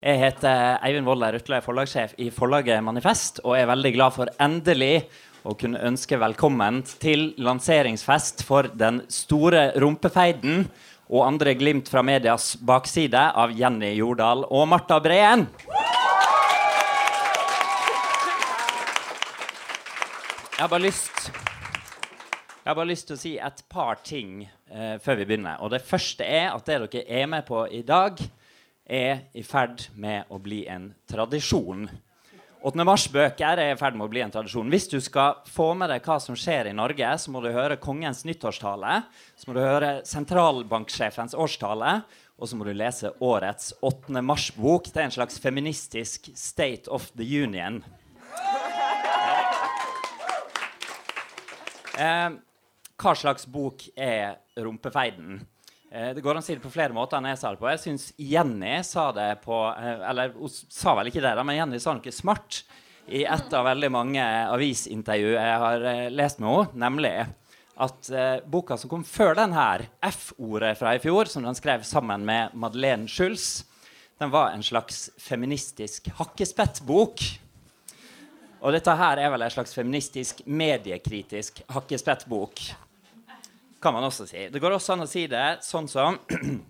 [0.00, 4.30] Jeg heter Eivind Wold Rutla, er forlagssjef i forlaget Manifest, og er veldig glad for
[4.40, 5.02] endelig
[5.44, 10.64] å kunne ønske velkommen til lanseringsfest for Den store rumpefeiden
[11.10, 15.44] og andre glimt fra medias bakside av Jenny Jordal og Marta Breen.
[20.56, 24.96] Jeg har bare lyst jeg har bare lyst til å si et par ting eh,
[24.96, 25.60] før vi begynner.
[25.60, 28.16] Og Det første er at det dere er med på i dag,
[28.90, 31.86] er i ferd med å bli en tradisjon.
[32.60, 32.84] 8.
[32.84, 34.68] mars-bøker er i ferd med å bli en tradisjon.
[34.68, 37.78] Hvis du skal få med deg hva som skjer i Norge, så må du høre
[37.80, 38.98] kongens nyttårstale,
[39.38, 42.00] så må du høre sentralbanksjefens årstale,
[42.36, 44.20] og så må du lese årets 8.
[44.24, 44.90] mars-bok.
[44.90, 47.80] Det er en slags feministisk State of the Union.
[52.00, 52.30] Eh,
[53.00, 55.44] hva slags bok er 'Rumpefeiden'?
[55.90, 57.70] Eh, det går an å si det på flere måter enn jeg sa det på.
[57.72, 61.58] Jeg syns Jenny sa det på eh, Eller hun sa vel ikke det, da, men
[61.58, 62.62] Jenny sa noe smart
[63.10, 67.14] i et av veldig mange avisintervju jeg har eh, lest med henne, nemlig
[67.80, 71.82] at eh, boka som kom før den her, F-ordet fra i fjor, som den skrev
[71.88, 73.64] sammen med Madeleine Schulz,
[74.20, 77.24] den var en slags feministisk hakkespettbok.
[78.60, 82.60] Og dette her er vel en slags feministisk mediekritisk hakkespettbok
[83.80, 84.48] kan man også si.
[84.52, 86.18] Det går også an å si det sånn som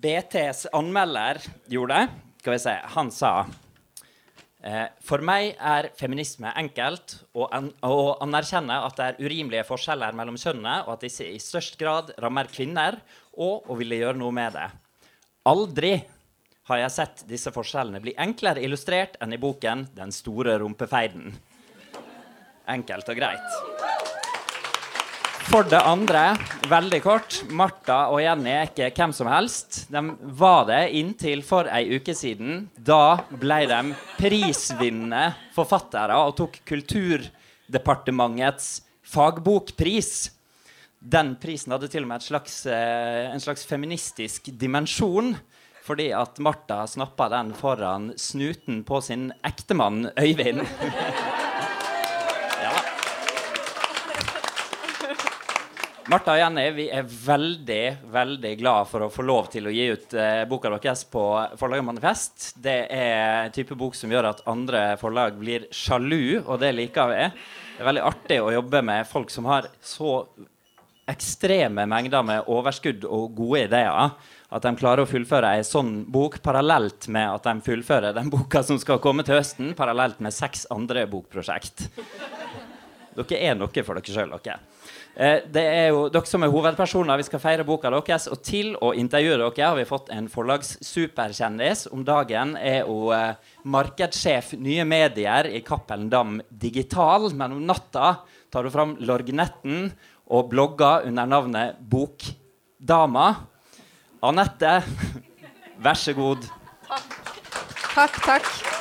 [0.00, 2.04] BTs anmelder gjorde.
[2.40, 2.76] Skal vi se.
[2.94, 3.32] Han sa
[4.64, 7.48] eh, For meg er feminisme enkelt å
[8.24, 12.48] anerkjenne at det er urimelige forskjeller mellom kjønnene, og at disse i størst grad rammer
[12.52, 13.00] kvinner,
[13.36, 14.70] og å ville gjøre noe med det.
[15.50, 15.94] Aldri
[16.70, 21.34] har jeg sett disse forskjellene bli enklere illustrert enn i boken 'Den store rumpefeiden'.
[22.70, 23.99] Enkelt og greit.
[25.50, 26.36] For det andre,
[26.70, 29.80] veldig kort Martha og Jenny er ikke hvem som helst.
[29.90, 29.98] De
[30.38, 32.68] var det inntil for ei uke siden.
[32.78, 33.80] Da ble de
[34.14, 35.24] prisvinnende
[35.56, 38.68] forfattere og tok Kulturdepartementets
[39.10, 40.12] fagbokpris.
[41.02, 45.34] Den prisen hadde til og med slags, eh, en slags feministisk dimensjon.
[45.82, 50.62] Fordi at Martha snappa den foran snuten på sin ektemann Øyvind.
[56.10, 59.84] Martha og Jenny, vi er veldig veldig glad for å få lov til å gi
[59.92, 61.22] ut eh, boka deres på
[61.60, 62.46] forlaget Manifest.
[62.58, 67.12] Det er en type bok som gjør at andre forlag blir sjalu, og det liker
[67.12, 67.28] vi.
[67.76, 70.16] Det er veldig artig å jobbe med folk som har så
[71.14, 74.18] ekstreme mengder med overskudd og gode ideer.
[74.50, 78.64] At de klarer å fullføre ei sånn bok parallelt med at de fullfører den boka
[78.66, 81.86] som skal komme til høsten, parallelt med seks andre bokprosjekt.
[83.14, 84.58] Dere er noe for dere sjøl, dere.
[85.14, 87.18] Eh, det er jo dere som er hovedpersoner.
[87.20, 88.28] Vi skal feire boka deres.
[88.30, 91.88] Og til å intervjue dere har vi fått en forlagssuperkjendis.
[91.92, 97.30] Om dagen er hun eh, markedssjef nye medier i Cappelen Dam Digital.
[97.34, 99.90] Men om natta tar hun fram lorgnetten
[100.30, 103.32] og blogger under navnet Bokdama.
[104.20, 104.80] Anette,
[105.84, 106.44] vær så god.
[107.90, 108.79] Takk, takk.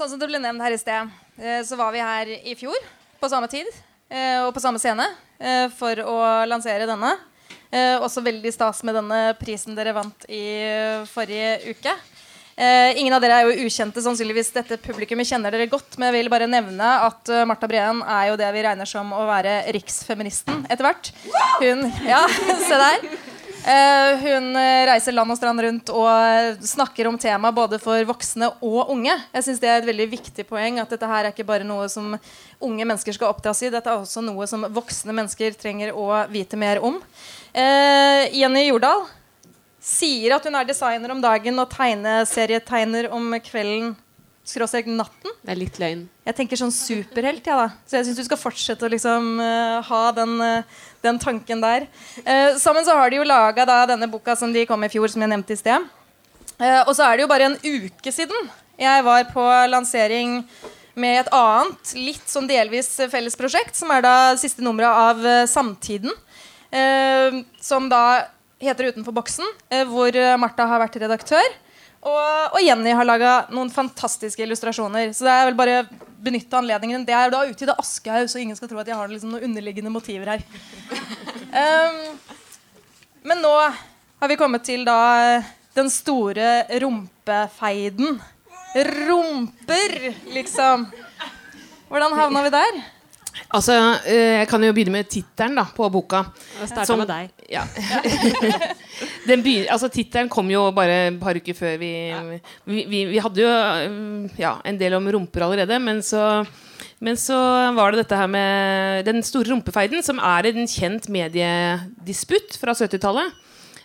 [0.00, 2.76] Sånn som det ble nevnt her i sted, eh, så var vi her i fjor
[3.20, 3.66] på samme tid
[4.08, 5.04] eh, og på samme scene
[5.36, 6.14] eh, for å
[6.48, 7.18] lansere denne.
[8.02, 10.42] Også veldig stas med denne prisen dere vant i
[11.06, 11.92] forrige uke.
[12.98, 15.94] Ingen av dere er jo ukjente, sannsynligvis dette publikummet kjenner dere godt.
[15.94, 19.22] Men jeg vil bare nevne at Marta Breen er jo det vi regner som å
[19.28, 21.12] være riksfeministen etter hvert.
[21.62, 22.24] Hun Ja,
[22.66, 23.06] se der.
[23.60, 28.48] Uh, hun eh, reiser land og strand rundt og snakker om temaet både for voksne
[28.64, 29.12] og unge.
[29.34, 31.84] Jeg synes Det er et veldig viktig poeng at dette her er ikke bare noe
[31.92, 33.70] som unge mennesker skal oppdras i.
[33.72, 36.96] Dette er også noe som voksne mennesker trenger å vite mer om.
[37.52, 39.04] Uh, Jenny Jordal
[39.80, 43.92] sier at hun er designer om dagen og tegneserietegner om kvelden.
[44.46, 45.34] Skråstrek natten.
[45.44, 46.06] Det er litt løgn.
[46.24, 47.68] Jeg tenker sånn superhelt, ja.
[47.86, 51.86] Så jeg syns du skal fortsette å liksom uh, ha den, uh, den, tanken der.
[52.24, 55.22] Uh, sammen så har de jo laga denne boka som de kom i fjor, som
[55.22, 55.86] jeg nevnte i sted.
[56.60, 58.50] og så er det jo bare en uke siden
[58.80, 60.42] jeg var på lansering
[61.00, 66.12] med et annet, litt sånn delvis felles prosjekt, som er da siste nummeret av Samtiden.
[67.60, 68.26] som da
[68.60, 69.52] heter Utenfor boksen,
[69.92, 71.48] hvor Martha har vært redaktør.
[72.00, 75.12] Og, og, Jenny har laga noen fantastiske illustrasjoner.
[75.12, 75.82] Så det er vel bare
[76.20, 77.04] benytte anledningen.
[77.04, 79.34] Det er da ute i det Aschehoug, så ingen skal tro at jeg har liksom
[79.34, 80.44] noen underliggende motiver her.
[81.50, 82.00] Um,
[83.28, 85.42] men nå har vi kommet til da
[85.76, 88.20] den store rumpefeiden.
[88.70, 89.96] Rumper,
[90.32, 90.86] liksom.
[91.90, 92.80] Hvordan havna vi der?
[93.50, 93.74] Altså,
[94.06, 96.24] eh, Jeg kan jo begynne med tittelen på boka.
[96.86, 97.30] Som- med deg.
[97.50, 97.64] Ja.
[99.28, 101.90] Den altså Tittelen kom jo bare et par uker før vi
[102.66, 103.50] vi, vi, vi hadde jo
[103.90, 106.44] mm, ja, en del om rumper allerede, men så,
[107.00, 107.36] men så
[107.76, 113.32] var det dette her med den store rumpefeiden, som er en kjent mediedisputt fra 70-tallet.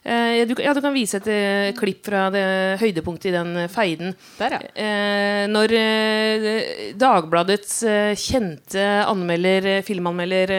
[0.05, 2.45] Eh, du, ja, du kan vise et eh, klipp fra det
[2.77, 4.13] høydepunktet i den eh, feiden.
[4.37, 4.59] Der, ja.
[4.77, 5.73] Eh, når
[7.01, 7.79] Dagbladets
[8.21, 10.53] kjente anmelder, filmanmelder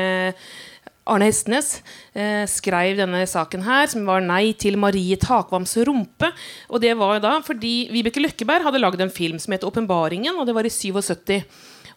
[1.06, 1.80] Arne Hestnes
[2.18, 6.32] eh, skrev denne saken her, som var 'Nei til Marie Takvams rumpe'.
[6.70, 10.46] Og det var da fordi Vibeke Løkkeberg hadde lagd en film som het 'Åpenbaringen', og
[10.46, 11.44] det var i 77.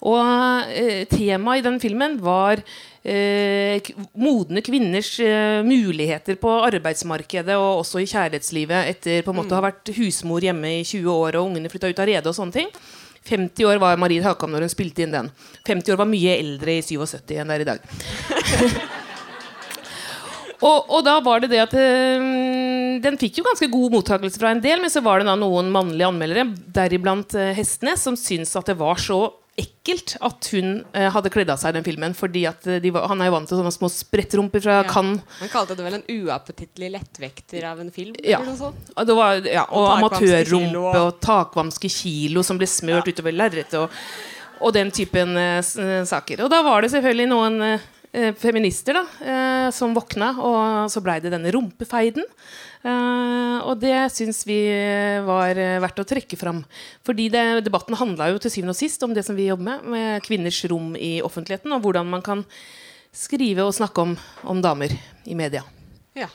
[0.07, 2.61] Og eh, temaet i den filmen var
[3.03, 9.55] eh, modne kvinners eh, muligheter på arbeidsmarkedet og også i kjærlighetslivet etter på en måte
[9.55, 12.37] å ha vært husmor hjemme i 20 år og ungene flytta ut av redet og
[12.37, 12.71] sånne ting.
[13.27, 15.27] 50 år var Marie Hakam når hun spilte inn den.
[15.67, 17.83] 50 år var mye eldre i 77 enn det er i dag.
[20.59, 24.51] Og, og da var det det at eh, Den fikk jo ganske god mottakelse fra
[24.51, 28.51] en del, men så var det da noen mannlige anmeldere, deriblant uh, Hestnes, som syntes
[28.59, 29.21] at det var så
[29.59, 32.15] ekkelt at hun eh, hadde kledd av seg i den filmen.
[32.17, 34.87] Fordi at eh, de var, Han er jo vant til sånne små sprettrumper fra Ja.
[34.89, 35.21] Cannes.
[35.41, 38.15] Han kalte det vel en uappetittlig lettvekter av en film?
[38.23, 38.39] Ja.
[39.19, 43.77] var, ja, og, Og amatørrumpe og- takvamske kilo som ble smørt utover lerretet.
[43.79, 43.89] Og,
[44.59, 46.43] og den typen eh, eh, saker.
[46.45, 51.19] Og da var det selvfølgelig noen eh, feminister da, eh, som våkna, og så blei
[51.21, 52.25] det denne rumpefeiden.
[52.79, 54.59] Eh, og det syns vi
[55.27, 56.61] var eh, verdt å trekke fram.
[57.05, 59.89] Fordi det, debatten handla jo til syvende og sist om det som vi jobber med,
[59.91, 62.45] med kvinners rom i offentligheten, og hvordan man kan
[63.15, 64.15] skrive og snakke om,
[64.47, 64.93] om damer
[65.27, 65.65] i media.
[66.15, 66.29] Ja.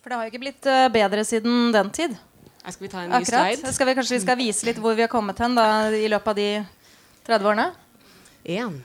[0.00, 2.16] For det har jo ikke blitt eh, bedre siden den tid.
[2.64, 3.58] Skal vi ta en ny Akkurat.
[3.58, 3.74] slide?
[3.76, 6.32] Skal vi, kanskje vi skal vise litt hvor vi har kommet hen da, i løpet
[6.32, 6.48] av de
[7.26, 7.70] 30 årene?
[8.44, 8.78] Én.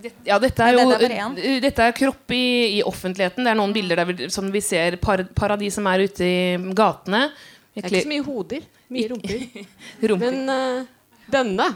[0.00, 2.44] Det, ja, dette er jo dette er kropp i,
[2.78, 3.44] i offentligheten.
[3.44, 6.06] Det er noen bilder der vi, som vi ser par, par av de som er
[6.08, 7.26] ute i gatene.
[7.74, 8.64] Det er ikke så mye hoder.
[8.90, 9.44] Mye rumper.
[10.12, 10.40] rumper.
[10.40, 11.68] Men uh, denne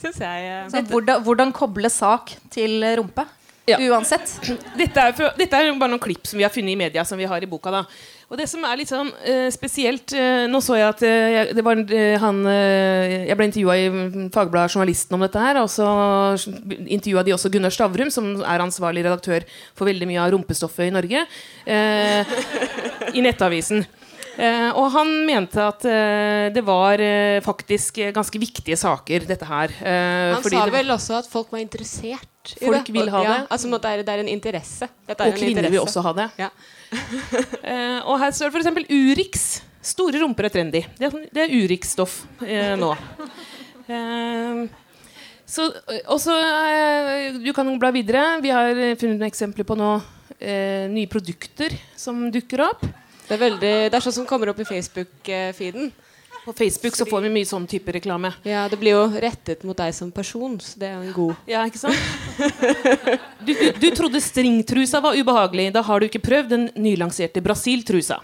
[0.00, 3.24] syns jeg uh, Så hvordan, hvordan koble sak til rumpe?
[3.70, 3.78] Ja.
[3.80, 4.34] Uansett.
[4.80, 7.16] Dette er, for, dette er bare noen klipp som vi har funnet i media, som
[7.20, 7.72] vi har i boka.
[7.72, 7.86] da
[8.34, 11.62] Og det som er litt sånn eh, spesielt eh, Nå så jeg at eh, det
[11.62, 15.60] var eh, han eh, Jeg ble intervjua i mm, Fagbladet Journalisten om dette her.
[15.62, 15.86] Og så
[16.66, 19.46] intervjua de også Gunnar Stavrum, som er ansvarlig redaktør
[19.78, 21.22] for veldig mye av rumpestoffet i Norge.
[21.62, 22.34] Eh,
[23.14, 23.86] I Nettavisen.
[24.34, 25.84] Og han mente at
[26.50, 26.98] det var
[27.46, 29.70] faktisk ganske viktige saker, dette her.
[30.34, 32.92] Han sa vel også at folk var interessert i Folk det.
[32.92, 33.46] vil ha ja, det.
[33.54, 34.88] Altså, det, er, det er en interesse.
[35.06, 36.26] Er Og en kvinner vil også ha det.
[36.42, 36.50] Ja.
[37.64, 38.88] Eh, og her står det f.eks.
[38.92, 39.44] Urix.
[39.84, 40.82] Store rumper er trendy.
[40.98, 42.90] Det er, det er Urix-stoff eh, nå.
[43.84, 44.64] Eh,
[45.44, 45.68] så,
[46.08, 48.40] også, eh, Du kan bla videre.
[48.44, 49.90] Vi har eh, funnet noen eksempler på nå
[50.38, 52.84] eh, nye produkter som dukker opp.
[53.24, 55.92] Det er, veldig, det er sånn som kommer opp i Facebook-feeden.
[56.44, 58.34] På Facebook så får vi mye sånn type reklame.
[58.44, 61.48] Ja, Det blir jo rettet mot deg som person, så det er jo en god
[61.48, 61.96] Ja, ikke sant?
[63.44, 65.70] Du, du, du trodde stringtrusa var ubehagelig.
[65.74, 68.20] Da har du ikke prøvd den nylanserte Brasil-trusa.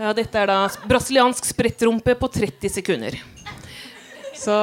[0.00, 0.58] Ja, dette er da
[0.88, 3.16] brasiliansk sprettrumpe på 30 sekunder.
[4.36, 4.56] Så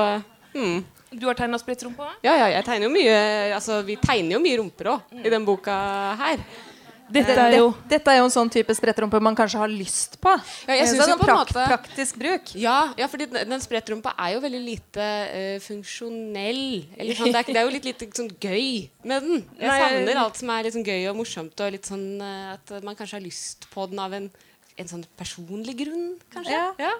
[0.53, 0.86] hmm.
[1.12, 2.10] Du har tegna sprettrumpa?
[2.25, 3.19] Ja, ja, jeg tegner jo mye
[3.56, 5.75] Altså, vi tegner jo mye rumper òg i den boka
[6.19, 6.42] her.
[7.09, 10.20] Dette er jo det- Dette er jo en sånn type sprettrumpe man kanskje har lyst
[10.22, 10.29] på.
[10.67, 12.55] Ja, jeg synes det er en på en prak måte- praktisk bruk.
[12.55, 16.86] Ja, ja fordi den, den sprettrumpa er jo veldig lite uh, funksjonell.
[16.98, 19.46] Eller sånn, det, er, det er jo litt lite sånn gøy med den.
[19.60, 22.53] Jeg Nei, savner alt som er litt sånn gøy og morsomt, og litt sånn uh,
[22.58, 24.29] at man kanskje har lyst på den av en,
[24.77, 26.62] en sånn personlig grunn, kanskje.
[26.79, 26.93] Ja.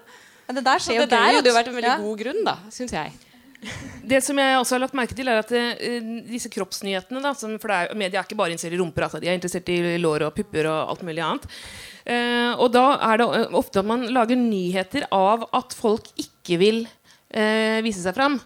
[0.48, 1.10] Men det der skjer jo gøy.
[1.10, 1.98] det der hadde jo vært en veldig Ja.
[2.00, 3.12] god grunn, da, syns jeg.
[4.08, 7.56] Det som jeg også har lagt merke til, er at uh, disse kroppsnyhetene da, som,
[7.62, 10.28] For er, media er ikke bare interessert i rumper, altså, de er interessert i lår
[10.28, 11.48] og pupper og alt mulig annet.
[12.08, 16.60] Uh, og da er det eh, ofte at man lager nyheter av at folk ikke
[16.62, 16.86] vil
[17.34, 18.38] eh, vise seg fram.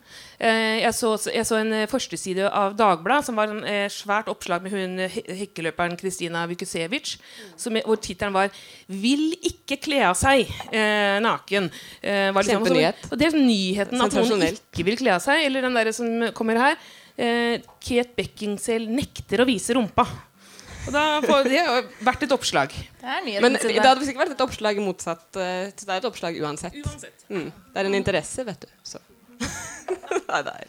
[0.41, 4.27] Eh, jeg, så, jeg så en eh, førsteside av Dagbladet som var en eh, svært
[4.31, 7.17] oppslag med hun eh, he- hekkeløperen Kristina Vukusevic,
[7.55, 8.50] som, hvor tittelen var
[8.88, 11.69] 'Vil ikke kle av seg eh, naken'.
[12.01, 12.65] Eh, liksom-.
[13.11, 15.45] Og det er nyheten at noen ikke vil kle av seg.
[15.45, 16.75] Eller den der som kommer her.
[17.17, 20.07] Eh, Kate Beckinsale nekter å vise rumpa.
[20.88, 22.73] Og da får, det har vært et oppslag.
[22.73, 25.27] Det er Men det hadde sikkert vært et oppslag motsatt.
[25.38, 26.81] eh, så det er et oppslag uansett.
[27.29, 27.47] Mm.
[27.51, 28.75] Det er en interesse, vet du.
[28.83, 29.01] Så.
[30.31, 30.67] Nei, det er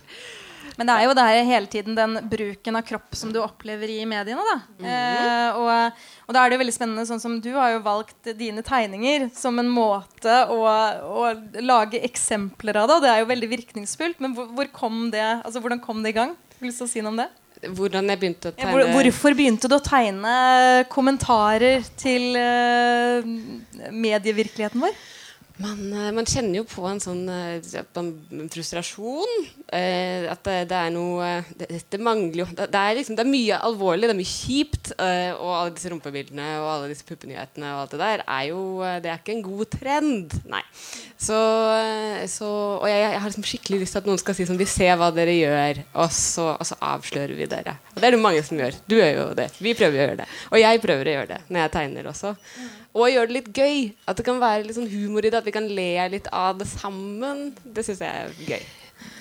[0.77, 3.89] Men det er jo det her hele tiden den bruken av kropp som du opplever
[3.93, 4.45] i mediene.
[4.51, 4.59] Da.
[4.77, 4.93] Mhm.
[4.93, 8.33] eh, og, og da er det jo veldig spennende, sånn som du har jo valgt
[8.37, 10.61] dine tegninger som en måte å,
[11.09, 11.29] å
[11.65, 13.01] lage eksempler av det.
[13.01, 14.21] Og det er jo veldig virkningsfullt.
[14.21, 16.37] Men hvor, hvor kom det, altså, hvordan kom det i gang?
[16.61, 17.33] Vil du si noe om det?
[17.63, 23.23] Hvordan jeg begynte å tegne hvor- Hvorfor begynte du å tegne kommentarer til eh,
[23.93, 24.97] medievirkeligheten vår?
[25.61, 27.61] Man, eh, man kjenner jo på en sånn eh,
[28.53, 29.33] frustrasjon.
[29.73, 31.29] Eh, at det, er noe
[31.59, 34.93] det, mangler jo det, liksom, det er mye alvorlig, det er mye kjipt.
[34.97, 38.63] og alle disse rumpebildene og alle disse puppenyhetene og alt det der er jo
[39.03, 40.37] Det er ikke en god trend.
[40.49, 40.63] Nei.
[41.23, 41.39] Så,
[42.33, 42.49] så
[42.81, 44.97] Og jeg, jeg har liksom skikkelig lyst til at noen skal si sånn Vi ser
[44.99, 47.77] hva dere gjør, og så, og så avslører vi dere.
[47.95, 48.79] Og det er det mange som gjør.
[48.89, 49.51] Du gjør jo det.
[49.63, 50.31] Vi prøver å gjøre det.
[50.51, 52.37] Og jeg prøver å gjøre det når jeg tegner også.
[52.93, 53.91] Og gjøre det litt gøy.
[54.09, 55.41] At det kan være litt sånn humor i det.
[55.41, 57.51] At vi kan le litt av det sammen.
[57.65, 58.63] Det syns jeg er gøy.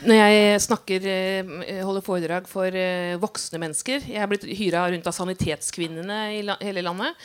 [0.06, 5.08] Når jeg snakker, eh, holder foredrag for eh, voksne mennesker Jeg er blitt hyra rundt
[5.10, 7.18] av Sanitetskvinnene i hele landet.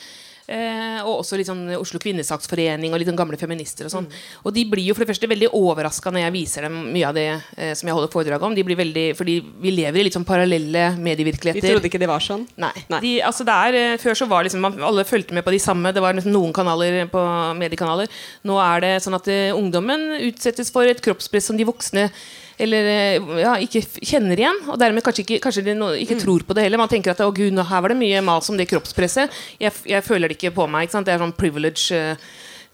[0.46, 3.88] Eh, og også litt sånn Oslo Kvinnesaksforening og litt sånn gamle feminister.
[3.88, 4.06] Og sånn
[4.46, 7.16] Og de blir jo for det første veldig overraska når jeg viser dem mye av
[7.18, 8.54] det eh, som jeg holder foredrag om.
[8.54, 12.10] De blir veldig, fordi vi lever i litt sånn parallelle Vi De trodde ikke det
[12.10, 12.46] var sånn.
[12.62, 12.72] Nei.
[12.92, 13.02] Nei.
[13.02, 15.62] De, altså det er, eh, før så var liksom man, alle fulgte med på de
[15.62, 15.92] samme.
[15.92, 17.26] Det var liksom noen kanaler på
[17.58, 18.10] mediekanaler.
[18.46, 22.10] Nå er det sånn at eh, ungdommen utsettes for et kroppspress som de voksne
[22.58, 24.62] eller eh, ja, ikke kjenner igjen.
[24.72, 26.80] Og dermed kanskje ikke, kanskje de no, ikke tror på det heller.
[26.80, 29.32] Man tenker at å gud, nå, her var det mye mas om det kroppspresset.
[29.62, 30.92] Jeg, jeg føler det ikke på meg.
[30.92, 32.26] Det er sånn privilege eh,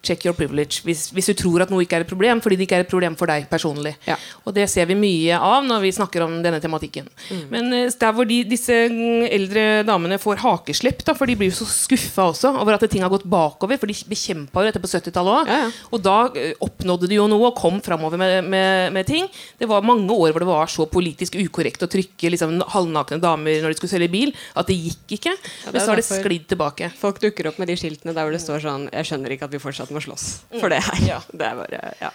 [0.03, 2.67] Check your privilege hvis, hvis du tror at noe ikke er et problem fordi det
[2.67, 3.95] ikke er et problem for deg personlig.
[4.09, 4.17] Ja.
[4.47, 7.09] Og det ser vi mye av når vi snakker om denne tematikken.
[7.53, 11.53] Men eh, der hvor de, disse mm, eldre damene får hakeslepp, da, for de blir
[11.53, 14.83] jo så skuffa også over at ting har gått bakover, for de bekjempa jo dette
[14.83, 15.53] på 70-tallet òg.
[15.53, 15.71] Ja, ja.
[15.95, 19.29] Og da eh, oppnådde de jo noe og kom framover med, med, med ting.
[19.61, 23.63] Det var mange år hvor det var så politisk ukorrekt å trykke liksom, halvnakne damer
[23.63, 25.37] når de skulle selge bil, at det gikk ikke.
[25.39, 26.91] det Men så har det sklidd tilbake.
[26.99, 29.55] Folk dukker opp med de skiltene der hvor det står sånn Jeg skjønner ikke at
[29.55, 30.27] vi fortsatt må slåss
[30.59, 31.25] for det her.
[31.39, 32.13] Det er bare Ja.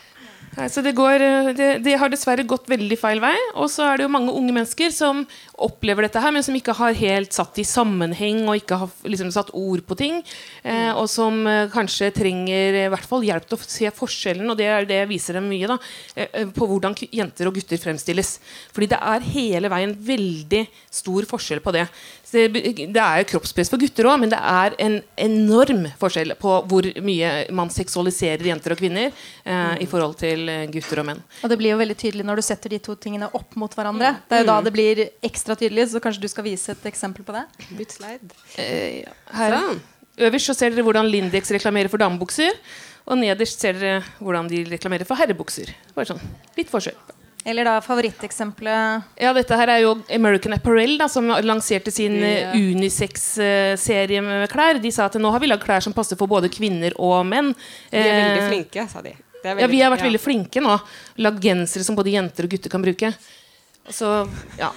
[0.58, 3.36] Nei, så det, går, eh, det, det har dessverre gått veldig feil vei.
[3.62, 5.20] Og så er det jo mange unge mennesker som
[5.58, 9.32] opplever dette her, men som ikke har helt satt i sammenheng og ikke har liksom,
[9.34, 10.20] satt ord på ting.
[10.62, 14.46] Eh, og som eh, kanskje trenger eh, i hvert fall hjelp til å se forskjellen,
[14.54, 15.80] og det det viser dem mye, da,
[16.16, 18.36] eh, eh, på hvordan jenter og gutter fremstilles.
[18.76, 20.64] Fordi det er hele veien veldig
[21.00, 21.88] stor forskjell på det.
[22.28, 22.62] Så Det,
[22.92, 26.90] det er jo kroppspress for gutter òg, men det er en enorm forskjell på hvor
[27.02, 29.14] mye man seksualiserer jenter og kvinner
[29.48, 31.22] eh, i forhold til gutter og menn.
[31.40, 34.18] Og det blir jo veldig tydelig når du setter de to tingene opp mot hverandre.
[34.28, 37.24] Det er jo da det blir ekstra tydelig, så kanskje du skal vise et eksempel
[37.24, 37.46] på det?
[37.78, 38.32] Bytt slide.
[38.58, 39.80] Eh, her, Sånn.
[40.18, 42.52] øverst så ser dere hvordan Lindex reklamerer for damebukser.
[43.08, 45.70] Og nederst ser dere hvordan de reklamerer for herrebukser.
[45.96, 46.20] Bare sånn,
[46.58, 46.96] litt forskjell.
[47.48, 52.52] Eller da favoritteksempelet Ja, dette her er jo American Apparel, da, som lanserte sin Ja.
[52.52, 54.82] eh, unisex-serie med klær.
[54.82, 57.54] De sa at nå har vi lagd klær som passer for både kvinner og menn.
[57.92, 59.14] De er veldig Eh, flinke, sa de.
[59.44, 60.10] Det Ja, vi har vært ja.
[60.10, 60.82] veldig flinke nå.
[61.20, 63.14] Lagd gensere som både jenter og gutter kan bruke.
[63.90, 64.28] Så,
[64.58, 64.72] ja.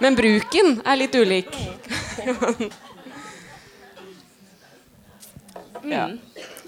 [0.00, 1.52] Men bruken er litt ulik.
[5.84, 6.08] ja.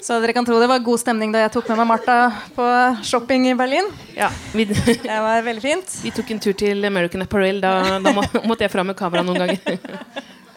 [0.02, 2.16] Så dere kan tro det var god stemning da jeg tok med meg Martha
[2.56, 2.64] på
[3.06, 3.86] shopping i Berlin.
[4.16, 4.64] ja vi,
[5.06, 5.94] Det var veldig fint.
[6.02, 7.60] vi tok en tur til American Apparel.
[7.62, 9.78] Da, da må, måtte jeg fram med kamera noen ganger.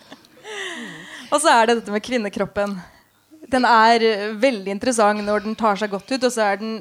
[1.34, 2.76] Og så er det dette med kvinnekroppen.
[3.52, 6.76] Den er eh, veldig interessant når den tar seg godt ut, og så er den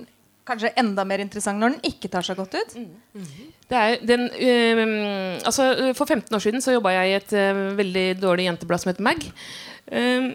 [0.49, 2.75] kanskje enda mer interessant når den ikke tar seg godt ut.
[3.71, 7.63] Det er den, øhm, altså, for 15 år siden så jobba jeg i et uh,
[7.79, 9.25] veldig dårlig jenteblad som het Mag.
[9.93, 10.35] Øhm,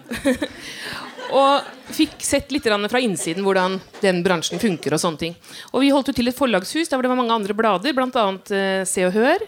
[1.39, 4.93] og fikk sett litt fra innsiden hvordan den bransjen funker.
[4.93, 5.35] Og sånne ting
[5.73, 8.25] Og vi holdt jo til et forlagshus der det var mange andre blader, bl.a.
[8.33, 9.45] Uh, Se og Hør.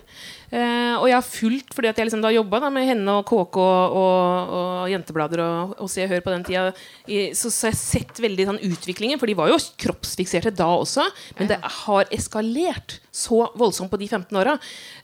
[0.51, 3.59] Eh, og jeg har fulgt, fordi at jeg liksom da jobba med henne og KK
[3.61, 6.65] og, og, og jenteblader og, og Se og Hør på den tida,
[7.07, 9.21] i, så, så har sett veldig sånn utviklingen.
[9.21, 11.07] For de var jo kroppsfikserte da også,
[11.39, 14.57] men det har eskalert så voldsomt på de 15 åra.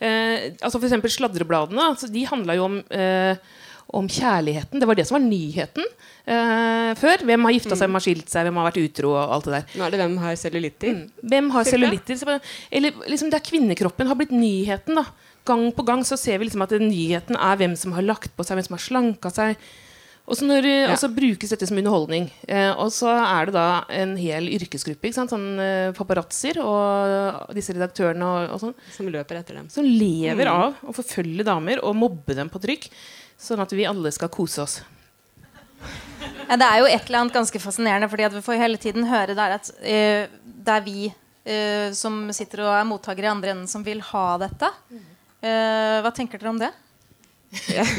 [0.03, 1.93] Eh, altså eksempel Sladrebladene.
[1.93, 3.39] Altså de handla jo om eh,
[3.95, 4.81] om kjærligheten.
[4.81, 5.85] Det var det som var nyheten
[6.27, 7.23] uh, før.
[7.27, 9.53] Hvem har gifta seg, hvem har skilt seg, hvem har vært utro og alt det
[9.53, 9.69] der.
[9.79, 10.97] Nå er det hvem har cellulitter.
[11.33, 12.35] Hvem har cellulitter?
[12.67, 14.99] Eller liksom der kvinnekroppen har blitt nyheten.
[14.99, 15.05] da
[15.47, 18.33] Gang på gang så ser vi liksom at den nyheten er hvem som har lagt
[18.35, 19.67] på seg, hvem som har slanka seg.
[20.27, 22.25] Og så, når, og så brukes dette som underholdning.
[22.51, 25.31] Eh, og så er det da en hel yrkesgruppe, ikke sant?
[25.31, 29.69] sånn eh, paparazzoer og disse redaktørene og, og sånn, Som løper etter dem.
[29.71, 32.89] som lever av å forfølge damer og mobbe dem på trykk,
[33.39, 34.81] sånn at vi alle skal kose oss.
[36.47, 39.07] Ja, det er jo et eller annet ganske fascinerende, fordi at vi får hele tiden
[39.07, 43.53] høre der at uh, det er vi uh, som sitter og er mottakere i andre
[43.53, 44.71] enden, som vil ha dette.
[45.45, 46.71] Eh, hva tenker dere om det?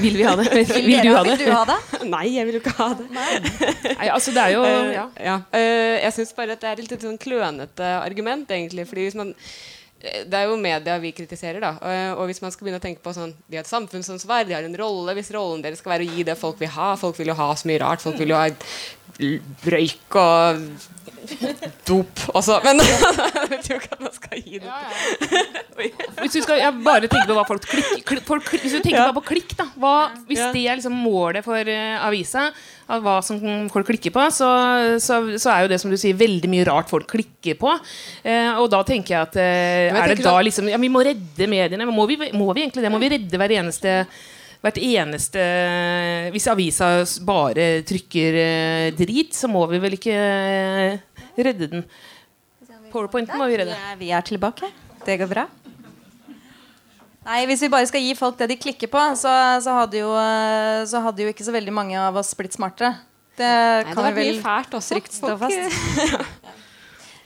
[0.03, 0.51] Vil vi ha det?
[0.53, 1.79] Vil, dere- du ha Vil du ha det?
[2.15, 3.07] Nei, jeg vil jo ikke ha det.
[3.15, 5.07] Nei, altså det er jo Eh, ja.
[5.31, 5.37] ja.
[5.55, 8.85] Uh, jeg syns bare at det er et litt sånn klønete argument, egentlig.
[8.91, 9.33] Fordi hvis man
[9.99, 11.73] det er jo media vi kritiserer, da.
[12.15, 14.63] Og, hvis man skal begynne å tenke på sånn De har et samfunnsansvar, de har
[14.63, 15.11] en rolle.
[15.19, 17.49] Hvis rollen deres skal være å gi det folk vil ha Folk vil jo ha
[17.59, 18.05] så mye rart.
[18.05, 18.47] Folk vil jo ha
[19.19, 20.63] røyk og
[21.89, 22.59] dop også.
[22.65, 25.43] Men jeg vet jo ikke at man skal gi det.
[26.23, 28.99] Hvis du skal jeg bare tenke på hva folk klikker kli- folk, Hvis du tenker
[28.99, 29.07] Ja.
[29.11, 29.93] bare på klikk, da hva,
[30.29, 30.51] Hvis Ja.
[30.55, 32.49] det er liksom målet for uh, avisa,
[32.89, 33.39] av hva som
[33.69, 34.49] folk klikker på, så,
[35.03, 37.75] så, så er jo det som du sier, veldig mye rart folk klikker på.
[38.25, 41.05] Uh, og da tenker jeg at uh, jeg Er det da liksom Ja, vi må
[41.05, 41.87] redde mediene.
[41.93, 42.93] Må vi, må vi egentlig det?
[42.95, 44.01] Må vi redde hver eneste
[44.65, 45.43] hvert eneste
[46.35, 46.91] Hvis avisa
[47.27, 51.87] bare trykker eh, drit, så må vi vel ikke eh, redde den.
[52.93, 53.77] Powerpointen må vi redde.
[54.01, 54.71] Vi er tilbake.
[55.05, 55.47] Det går bra.
[57.29, 60.15] Nei, Hvis vi bare skal gi folk det de klikker på, så, så, hadde, jo,
[60.17, 62.95] eh, så hadde jo ikke så veldig mange av oss blitt smartere.
[63.39, 66.31] Det Nei, det kan har vi vel trygt stå Folk, fast.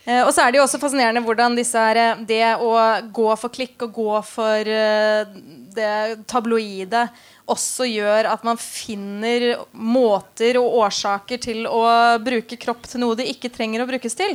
[0.05, 2.73] Eh, og så er det jo også fascinerende hvordan disse her, eh, det å
[3.15, 5.37] gå for klikk og gå for eh,
[5.77, 7.07] det tabloide
[7.53, 11.85] også gjør at man finner måter og årsaker til å
[12.23, 14.35] bruke kropp til noe det ikke trenger å brukes til.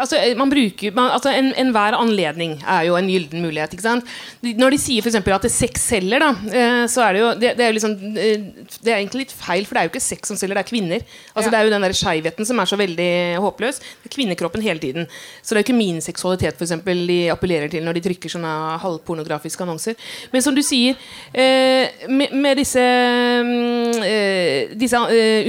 [0.00, 3.74] Altså, eh, man bruker, man, altså en, Enhver anledning er jo en gylden mulighet.
[3.74, 4.08] ikke sant?
[4.42, 7.28] Når de sier for eksempel at det sex selger, da, eh, så er det jo
[7.40, 8.46] det, det er jo liksom, eh,
[8.80, 10.70] det er egentlig litt feil, for det er jo ikke sex som selger, det er
[10.70, 11.04] kvinner.
[11.34, 11.50] Altså Ja.
[11.50, 13.80] Det er jo den der skeivheten som er så veldig håpløs.
[13.80, 15.06] Det er kvinnekroppen hele tiden.
[15.42, 18.30] Så det er jo ikke min seksualitet for eksempel, de appellerer til når de trykker
[18.30, 19.96] sånne halvpornografiske annonser.
[20.32, 20.94] Men som du sier,
[21.34, 25.00] med, med disse, mm, disse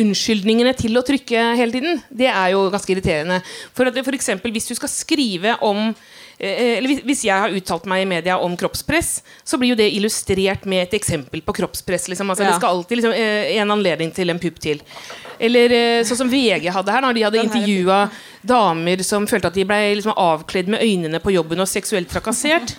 [0.01, 3.41] unnskyldningene til å trykke hele tiden, det er jo ganske irriterende.
[3.75, 5.91] For, at, for eksempel, hvis du skal skrive om
[6.39, 9.91] eh, eller hvis, jeg har uttalt meg i media om kroppspress, så blir jo det
[9.93, 12.09] illustrert med et eksempel på kroppspress.
[12.09, 12.29] Liksom.
[12.29, 12.49] Altså, Ja.
[12.49, 14.81] Det skal alltid liksom, eh, en anledning til en pupp til.
[15.39, 18.01] Eller eh, sånn som VG hadde her, når de hadde er intervjua
[18.41, 22.75] damer som følte at de ble liksom, avkledd med øynene på jobben og seksuelt trakassert.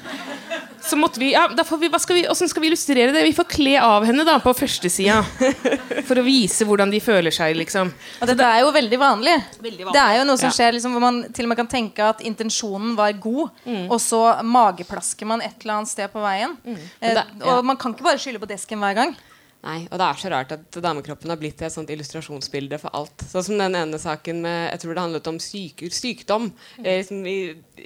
[0.85, 3.23] Så måtte vi, ja, da får vi, hva skal vi, Hvordan skal vi illustrere det?
[3.25, 5.21] Vi får kle av henne da på førstesida.
[6.09, 7.93] For å vise hvordan de føler seg, liksom.
[8.21, 9.37] Og dette er jo veldig vanlig.
[9.62, 9.95] Veldig vanlig.
[9.95, 10.55] Det er jo noe som Ja.
[10.59, 13.51] skjer liksom, hvor man til og med kan tenke at intensjonen var god,
[13.88, 16.57] og så mageplasker man et eller annet sted på veien.
[16.66, 17.55] Eh, det- ja.
[17.55, 19.14] Og man kan ikke bare skylde på desken hver gang.
[19.62, 23.22] Nei, og det er så rart at damekroppen har blitt et sånt illustrasjonsbilde for alt.
[23.31, 26.48] Sånn som den ene saken med Jeg tror det handlet om syk, sykdom.
[26.83, 27.37] Eh, liksom I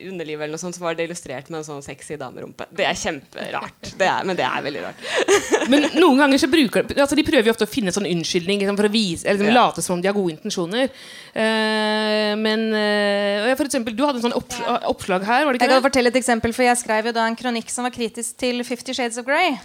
[0.09, 2.65] underlivet eller noe sånt, så var det illustrert med en sånn sexy damerumpe.
[2.73, 3.91] Det er kjemperart.
[4.01, 5.05] Det er, men det er veldig rart.
[5.73, 8.77] Men noen ganger så bruker altså De prøver jo ofte å finne sånn unnskyldning liksom,
[8.79, 9.65] for å vise, eller liksom, Ja.
[9.67, 10.93] late som om de har gode intensjoner.
[11.35, 14.55] Uh, men uh, for eksempel, Du hadde en sånn opp,
[14.89, 15.87] oppslag her, var det Jeg kan det?
[15.91, 18.95] fortelle et eksempel, for jeg skrev jo da en kronikk som var kritisk til Fifty
[18.97, 19.59] Shades of Grey.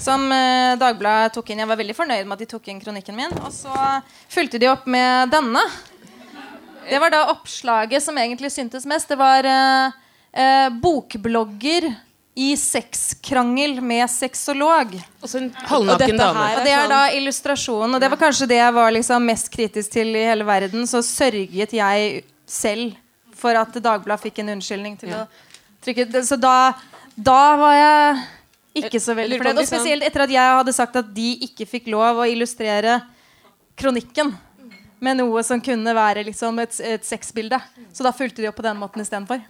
[0.00, 1.58] Som eh, Dagbladet tok inn.
[1.64, 3.32] Jeg var veldig fornøyd med at de tok inn kronikken min.
[3.42, 3.74] Og så
[4.30, 5.62] fulgte de opp med denne.
[6.86, 9.08] Det var da oppslaget som egentlig syntes mest.
[9.10, 9.96] Det var eh,
[10.32, 11.88] eh, bokblogger
[12.36, 14.92] i sexkrangel med sexolog.
[15.24, 15.88] Og Og
[16.60, 19.90] Og det er da illustrasjonen, og det var kanskje det jeg var liksom mest kritisk
[19.96, 20.84] til i hele verden.
[20.86, 22.94] Så sørget jeg selv
[23.34, 25.24] for at Dagbladet fikk en unnskyldning til Ja.
[25.24, 25.26] å
[25.84, 26.22] trykke.
[26.24, 26.74] Så da,
[27.16, 28.22] da var jeg
[28.82, 29.58] ikke så veldig fornøyd.
[29.62, 33.00] Og spesielt etter at jeg hadde sagt at de ikke fikk lov å illustrere
[33.76, 34.34] kronikken
[35.00, 37.58] med noe som kunne være liksom et, et sexbilde.
[37.92, 39.42] Så da fulgte de opp på den måten istedenfor.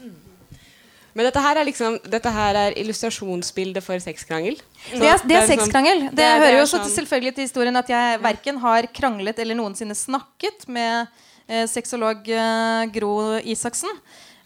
[1.16, 4.58] Men dette her er liksom Dette her er illustrasjonsbildet for sexkrangel.
[4.90, 6.00] Så Det er, det er liksom- sexkrangel.
[6.10, 8.58] Det, det er- det hører er jo også sånn- selvfølgelig til historien at jeg verken
[8.60, 11.06] har kranglet eller noensinne snakket med
[11.48, 13.88] eh, sexolog eh, Gro Isaksen.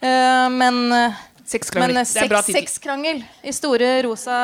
[0.00, 1.12] Eh, men eh,
[1.50, 1.94] Sexkrangel.
[1.94, 4.36] men eh, sexkrangel i store rosa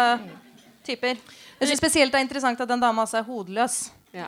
[0.86, 1.20] typer.
[1.60, 3.76] Jeg synes spesielt det er interessant at den dama også er hodeløs.
[4.16, 4.26] Ja.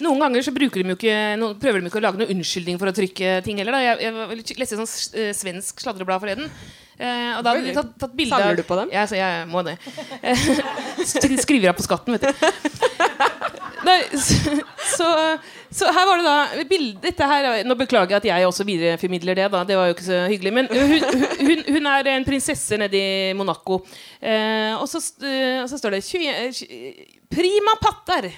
[0.00, 0.52] Noen ganger så
[0.88, 3.58] de jo ikke, no, prøver de ikke å lage noen unnskyldning for å trykke ting
[3.60, 3.76] heller.
[3.76, 3.80] Da.
[3.84, 6.48] Jeg, jeg var- leste et sånt eh, svensk sladreblad forleden.
[7.00, 8.90] Eh, og da hadde de tatt, tatt bilde Samler du på dem?
[8.92, 9.78] Ja, jeg må det.
[10.20, 10.42] Eh,
[11.44, 12.32] Skriver jeg på skatten, vet du.
[13.88, 14.56] Nei, så,
[14.92, 15.06] så,
[15.72, 19.38] så her var det da bilde, dette her, Nå beklager jeg at jeg også videreformidler
[19.38, 19.48] det.
[19.54, 20.52] da Det var jo ikke så hyggelig.
[20.58, 23.80] Men hun, hun, hun er en prinsesse nede i Monaco.
[24.20, 28.28] Eh, og, så, eh, og så står det 21, eh, Prima patter!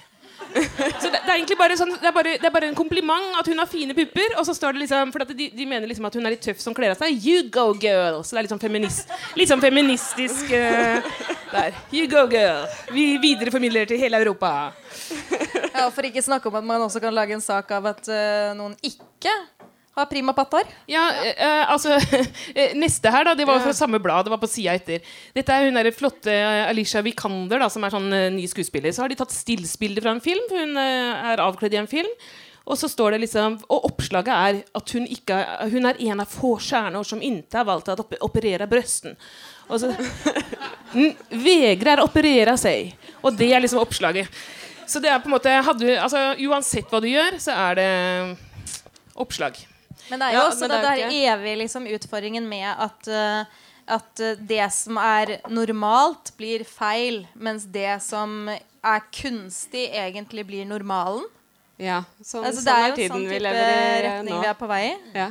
[0.53, 3.39] Så det, det er egentlig bare, sånn, det er bare, det er bare en kompliment
[3.41, 4.37] at hun har fine pupper.
[4.41, 6.61] Og så står det liksom For de, de mener liksom at hun er litt tøff
[6.63, 7.17] som kler av seg.
[7.25, 8.21] You go, girl!
[8.23, 11.13] Så det er litt sånn, feminist, litt sånn feministisk uh,
[11.53, 11.79] der.
[11.95, 12.67] You go, girl!
[12.93, 14.73] Vi videreformidler til hele Europa.
[15.73, 18.53] Ja, for ikke snakke om at man også kan lage en sak av at uh,
[18.59, 19.33] noen ikke
[19.95, 20.69] har prima pattar.
[20.89, 21.97] Ja, eh, eh, altså
[22.55, 24.25] eh, Neste her, da, det var fra samme blad.
[24.27, 25.03] Det var på sida etter.
[25.37, 28.95] Dette er hun der flotte eh, Alicia Vikander, da, som er sånn ny skuespiller.
[28.95, 30.47] Så har de tatt stillsbilder fra en film.
[30.53, 32.09] Hun er avkledd i en film.
[32.63, 35.35] Og så står det liksom Og oppslaget er at hun, ikke,
[35.73, 39.17] hun er en av få stjerner som ikke har valgt å op- operere brøsten.
[39.69, 39.91] Og så
[41.47, 42.95] Vegrer operere seg.
[43.23, 44.31] Og det er liksom oppslaget.
[44.87, 47.91] Så det er på en måte hadde, altså, Uansett hva du gjør, så er det
[49.19, 49.59] oppslag.
[50.11, 53.09] Men det er jo Ja, også det det er der evige liksom, utfordringen med at,
[53.09, 60.47] uh, at eh, det som er normalt, blir feil, mens det som er kunstig, egentlig
[60.47, 61.25] blir normalen.
[61.83, 64.43] Ja, sånn, Altså, det sånn er er tiden sånn vi lever i eh, retning nå.
[64.45, 64.97] vi er på vei i.
[65.17, 65.31] Ja.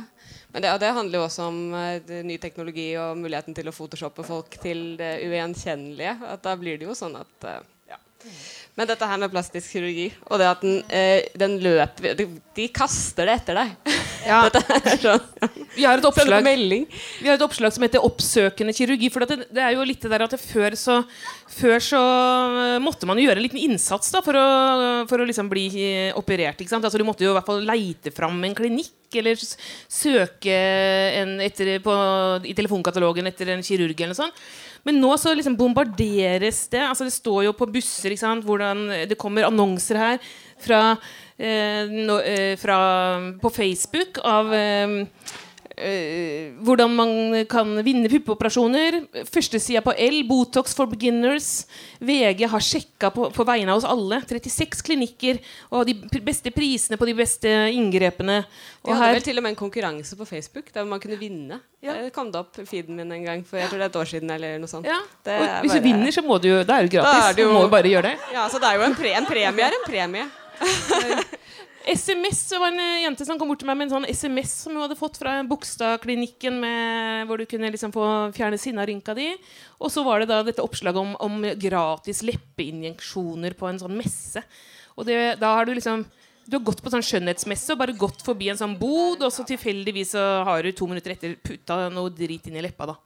[0.52, 3.72] Men det, og det handler jo også om uh, ny teknologi og muligheten til å
[3.72, 6.18] photoshoppe folk til det ugjenkjennelige.
[6.28, 7.96] At da blir det jo sånn at uh, ja.
[8.72, 12.24] Men dette her med plastisk kirurgi og det at den, eh, den løper de,
[12.56, 13.74] de kaster det etter deg.
[14.22, 14.44] Ja,
[15.02, 16.44] sånn vi har.
[17.18, 19.10] Vi har et oppslag som heter 'Oppsøkende kirurgi'.
[19.10, 21.00] For det, det er jo litt det der at det før så
[21.52, 22.02] Før så
[22.80, 24.46] måtte man jo gjøre en liten innsats da for å,
[25.10, 26.62] for å liksom bli eh, operert.
[26.62, 30.56] Altså Du måtte jo i hvert fall leite fram en klinikk, eller søke
[31.44, 31.96] etter, på,
[32.48, 34.44] i telefonkatalogen etter en kirurg eller noe sånt.
[34.82, 36.82] Men nå så liksom bombarderes det.
[36.82, 40.18] altså Det står jo på busser hvordan det kommer annonser her
[40.62, 40.96] fra,
[41.38, 42.78] eh, no, eh, fra
[43.40, 45.06] på Facebook av eh,
[45.76, 47.12] eh, hvordan man
[47.50, 49.00] kan vinne puppeoperasjoner.
[49.30, 51.66] Førstesida på L, Botox for beginners.
[52.00, 54.20] VG har sjekka på, på vegne av oss alle.
[54.28, 58.42] 36 klinikker og de beste prisene på de beste inngrepene.
[58.82, 61.60] De hadde her, vel til og med en konkurranse på Facebook der man kunne vinne.
[61.82, 61.94] Ja.
[62.04, 64.00] Det kom det opp i feeden min en gang for jeg tror det er et
[64.02, 64.30] år siden.
[64.30, 64.86] eller noe sånt.
[64.86, 65.00] ja.
[65.24, 67.24] Det er hvis du bare- vinner, så må du Da er det Da gratis.
[67.30, 68.16] er det jo- Du må bare gjøre det.
[68.32, 70.28] Ja, så det er jo en, pre en premie er en premie.
[71.86, 74.54] SMS det var en eh, jente som kom bort til meg med en sånn SMS
[74.64, 76.58] som hun hadde fått fra Bogstadklinikken,
[77.28, 79.30] hvor du kunne liksom få fjerne sinnarynka di.
[79.82, 84.44] Og så var det da dette oppslaget om, om gratis leppeinjeksjoner på en sånn messe.
[84.96, 86.04] Og det, da har du liksom
[86.46, 89.44] du har gått på sånn skjønnhetsmesse og bare gått forbi en sånn bod, og så
[89.46, 92.90] tilfeldigvis så har du to minutter etter putta noe drit inn i leppa.
[92.90, 92.96] da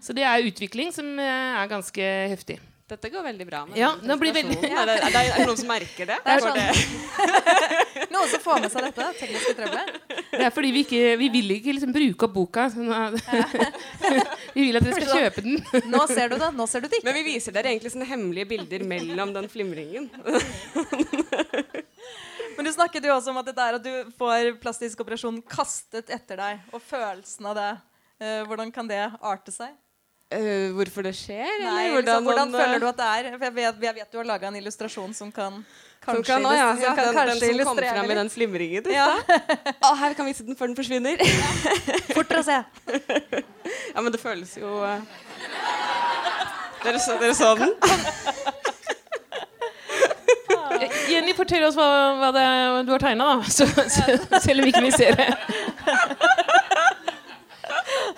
[0.00, 2.60] Så det er utvikling som eh, er ganske heftig.
[2.88, 3.58] Dette går veldig bra.
[3.76, 4.80] Ja, nå blir veldig- Ja.
[4.82, 6.16] er, det, er, det, er det noen som merker det?
[6.24, 6.56] Det er sånn.
[8.14, 9.90] Noen som får med seg dette tekniske trøbbelet.
[10.32, 12.64] Det er fordi vi ikke Vi vil ikke liksom bruke opp boka.
[12.72, 13.18] Sånn at,
[14.56, 15.58] vi vil at dere skal kjøpe den.
[15.92, 17.08] Nå ser du det, nå ser du det ikke.
[17.10, 20.08] Men vi viser dere egentlig sånne hemmelige bilder mellom den flimringen.
[22.56, 26.08] Men du snakket jo også om at dette er at du får plastisk operasjon kastet
[26.10, 27.68] etter deg, og følelsen av det.
[28.18, 29.76] Eh, hvordan kan det arte seg?
[30.28, 31.46] Eh, hvorfor det skjer?
[31.62, 33.28] Nei, eller liksom, hvordan man, eh, føler du at det er?
[33.38, 35.62] For jeg vet, jeg vet du har laga en illustrasjon som kan
[36.08, 38.30] som kanskje, kan, å, ja, som kan den, kanskje den som kom fram i den
[38.32, 38.90] slimringen.
[38.92, 39.08] Ja,
[39.88, 41.20] Å, her kan vi se den før den forsvinner.
[42.16, 42.58] Fort å se.
[43.94, 45.00] ja, men det føles jo uh...
[46.84, 47.72] dere, så, dere så den?
[51.08, 51.88] Jenny, fortell oss hva,
[52.20, 55.28] hva det er du har tegna, selv om ikke vi ser det.
[55.28, 56.26] Syns at
[57.88, 58.17] han tegner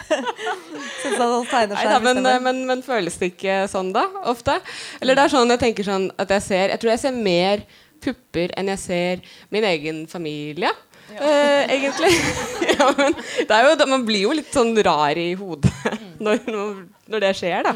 [1.77, 4.07] Nei da, men, men, men føles det ikke sånn, da?
[4.31, 4.59] Ofte?
[5.01, 7.65] Eller det er sånn jeg tenker sånn at jeg ser Jeg tror jeg ser mer
[8.01, 10.71] pupper enn jeg ser min egen familie.
[11.11, 12.13] Eh, egentlig.
[12.79, 13.17] ja, men
[13.49, 15.73] det jo, man blir jo litt sånn rar i hodet
[16.25, 16.79] når, når,
[17.11, 17.75] når det skjer, da.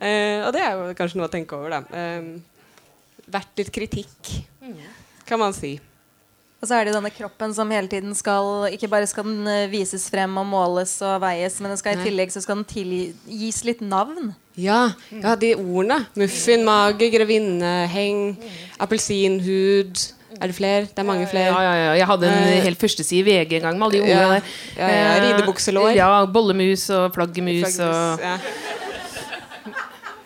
[0.00, 1.82] Eh, og det er jo kanskje noe å tenke over, da.
[1.92, 4.32] Eh, vært litt kritikk,
[5.28, 5.76] kan man si.
[6.60, 9.70] Og så er det denne kroppen som hele tiden skal Ikke bare skal den eh,
[9.72, 13.62] vises frem og måles og veies, men den skal i tillegg så skal den tilgis
[13.64, 14.34] litt navn.
[14.60, 16.02] Ja, ja de ordene.
[16.20, 18.34] Muffin, mage, grevinneheng,
[18.78, 20.08] appelsinhud.
[20.40, 20.80] Er det flere?
[20.88, 21.48] Det er mange flere.
[21.50, 21.92] Ja, ja, ja.
[21.98, 24.52] Jeg hadde en Eh, hel førsteside i VG en gang med alle de ordene der.
[24.78, 25.90] Ja, ja, Eh, ridebukselår.
[25.96, 28.36] Ja, bollemus og flaggermus og Ja.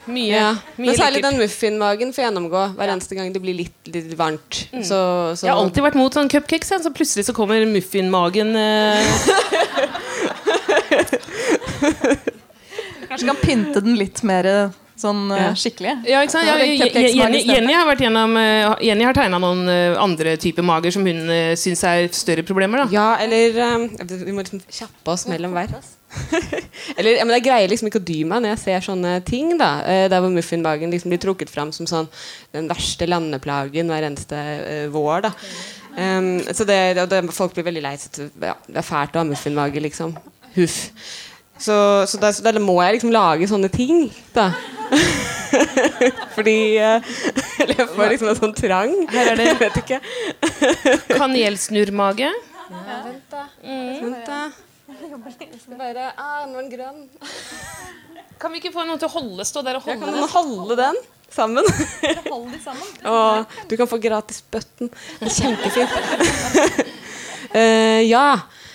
[0.07, 0.51] Mye, Ja.
[0.77, 4.65] mye Men særlig den muffinmagen får gjennomgå hver eneste gang det blir litt, litt varmt.
[4.73, 4.83] Mm.
[4.85, 4.99] Så,
[5.39, 9.05] så Jeg har alltid vært mot sånn cupcakes, så plutselig så kommer muffinmagen eh,
[13.09, 15.51] Kanskje kan pynte den litt mer eh, sånn eh, Ja.
[15.59, 15.93] skikkelig.
[16.11, 16.49] Ja, ikke sant?
[16.49, 17.43] Ja, Jenny.
[17.47, 19.63] Jenny har vært gjennom eh, Jenny har tegna noen
[20.01, 21.21] andre typer mager som hun
[21.61, 22.85] syns er større problemer.
[22.85, 23.83] da Ja, eller um,
[24.27, 25.69] Vi må liksom kjappe oss mellom hver.
[26.99, 29.55] eller, ja, men Jeg greier liksom ikke å dy meg når jeg ser sånne ting.
[29.61, 32.09] da eh, Der hvor muffinmagen liksom blir trukket fram som sånn
[32.55, 35.27] den verste landeplagen hver eneste eh, vår.
[35.29, 35.33] da
[35.99, 38.29] um, Så det, og det, Folk blir veldig lei seg.
[38.43, 40.17] Ja, det er fælt å ha muffinmage, liksom.
[40.55, 40.81] Huff.
[41.59, 41.75] Så,
[42.11, 44.51] så, da, så der må jeg liksom lage sånne ting, da.
[46.35, 47.15] Fordi eh,
[47.63, 48.95] Eller jeg får liksom en sånn trang.
[49.15, 50.01] Her er det- Jeg vet ikke.
[51.15, 52.33] Kanelsnurrmage.
[52.75, 54.43] Vent, da.
[55.15, 57.05] Det bare, ah, nå er den grønn.
[58.41, 60.99] Kan vi ikke få noen til å holde, stå der og holde kan holde den
[61.35, 61.67] sammen.
[62.31, 62.91] Hold de sammen.
[63.15, 64.91] Og du kan få gratis button.
[65.21, 66.93] Det kjempefint.
[67.55, 68.27] Eh, ja.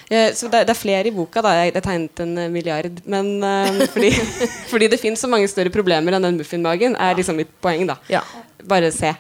[0.10, 1.44] Eh, så det, det er flere i boka.
[1.46, 3.02] da Jeg, jeg tegnet en eh, milliard.
[3.06, 4.12] Men uh, fordi,
[4.72, 7.86] fordi det fins så mange større problemer enn den muffinmagen, er liksom mitt poeng.
[7.90, 8.24] da Ja.
[8.70, 9.14] Bare se.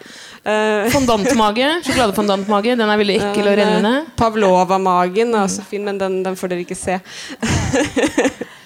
[0.95, 1.67] Fondantmage.
[1.85, 2.75] Sjokoladefondantmage.
[2.79, 3.93] Den er veldig ekkel og rennende.
[4.19, 6.99] Pavlova-magen er også fin, men den, den får dere ikke se.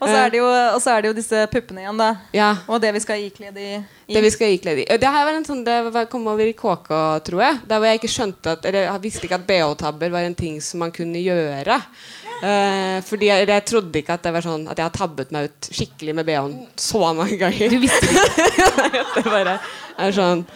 [0.00, 2.10] Og så er det jo, og så er det jo disse puppene igjen, da.
[2.32, 3.74] Ja, Og det vi skal iklede i.
[4.10, 4.86] Det vi skal ikle i.
[4.88, 6.88] Det her var en sånn, det kom over i KK,
[7.26, 7.60] tror jeg.
[7.68, 10.56] Der hvor jeg ikke skjønte at, eller jeg visste ikke at BH-tabber var en ting
[10.64, 11.76] som man kunne gjøre.
[12.40, 15.50] Uh, fordi jeg, jeg trodde ikke at det var sånn At jeg har tabbet meg
[15.50, 17.74] ut skikkelig med BH-en så mange ganger.
[17.74, 18.88] Du visste det.
[19.18, 19.58] det bare
[20.00, 20.46] er sånn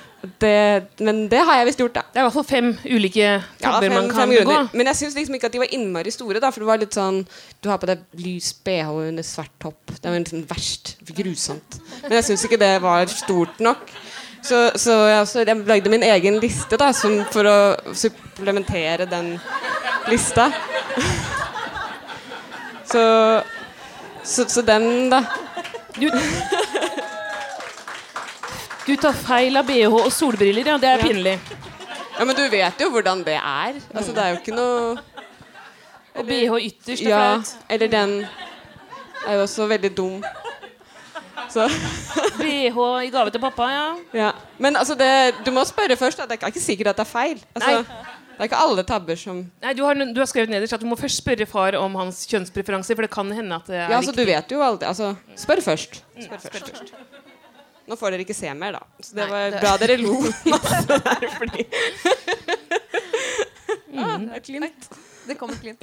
[0.41, 2.03] det, Men det har jeg visst gjort, da.
[2.13, 4.57] Det er i hvert fall fem ulike Ja, tabber fem- man kan begå.
[4.73, 6.41] Men jeg syns liksom ikke at de var innmari store.
[6.43, 7.23] Da, for det var litt sånn
[7.63, 9.95] Du har på deg lys BH under svart topp.
[9.97, 10.95] Det var liksom verst.
[11.15, 11.81] Grusomt.
[12.03, 13.89] Men jeg syns ikke det var stort nok.
[14.45, 17.57] Så, så jeg, også, jeg lagde min egen liste da, som, for å
[17.97, 19.39] supplementere den
[20.13, 20.51] lista.
[22.85, 23.43] Så,
[24.23, 25.23] så, så den, da.
[25.97, 26.05] Du,
[28.87, 30.79] du tar feil av BH og solbriller, ja.
[30.81, 31.39] Det er pinlig.
[32.15, 33.79] Ja, Men du vet jo hvordan det er.
[33.95, 34.97] Altså, det er jo ikke noe
[36.15, 37.55] Og BH ytterst er Ja, flaut.
[37.75, 38.13] eller den
[39.27, 40.21] er jo også veldig dum.
[41.51, 41.67] Så,
[42.39, 43.87] BH i gave til pappa, ja.
[44.15, 44.31] ja.
[44.59, 46.19] Men altså, det, du må spørre først.
[46.19, 46.29] Da.
[46.31, 47.43] Det er ikke sikkert at det er feil.
[47.55, 47.83] Altså,
[48.35, 50.87] det er ikke alle tabber som Nei, du har, du har skrevet nederst at du
[50.91, 53.99] må først spørre far om hans kjønnspreferanser, for det kan hende at det er Ja,
[54.01, 56.01] altså, du vet jo aldri altså, Spør først.
[56.19, 56.95] Spør først.
[57.89, 58.83] Nå får dere ikke se mer, da.
[59.05, 60.15] Så det var bra dere lo
[60.53, 61.63] masse der, fordi
[64.01, 64.83] ah, det er klint.
[65.29, 65.83] Det kommer klint.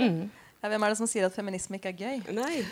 [0.61, 2.17] Ja, hvem er det som sier at feminisme ikke er gøy?
[2.37, 2.61] Nei.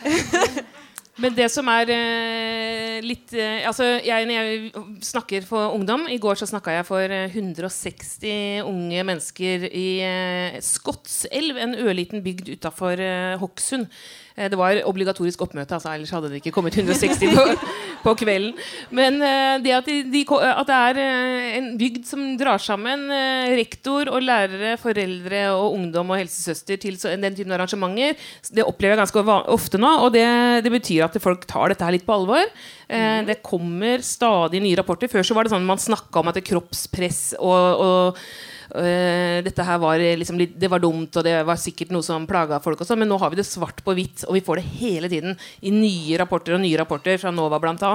[1.19, 4.69] Men det som er eh, litt eh, Altså, jeg, når jeg
[5.03, 10.59] snakker for ungdom I går så snakka jeg for eh, 160 unge mennesker i eh,
[10.63, 13.89] Skotselv, en ørliten bygd utafor eh, Hokksund.
[14.35, 17.45] Eh, det var obligatorisk oppmøte, altså, ellers hadde det ikke kommet 160 på,
[18.05, 18.53] på kvelden.
[18.95, 23.07] Men eh, det at, de, de, at det er eh, en bygd som drar sammen
[23.13, 28.19] eh, rektor og lærere, foreldre og ungdom og helsesøster til så, den typen arrangementer,
[28.53, 29.93] det opplever jeg ganske ofte nå.
[30.05, 30.27] Og det,
[30.65, 32.45] det betyr at folk tar dette her litt på alvor.
[32.89, 33.27] Mm.
[33.27, 35.09] det kommer stadig nye rapporter.
[35.11, 38.23] Før så var det sånn man snakka om at det er kroppspress og, og
[38.69, 42.59] dette her var liksom litt, Det var dumt, og det var sikkert noe som plaga
[42.61, 42.81] folk.
[42.83, 45.35] Også, men nå har vi det svart på hvitt, og vi får det hele tiden
[45.65, 47.91] i nye rapporter og nye rapporter fra NOVA bl.a.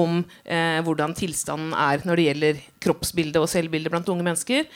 [0.00, 4.66] om eh, hvordan tilstanden er når det gjelder kroppsbilde og selvbilde blant unge mennesker.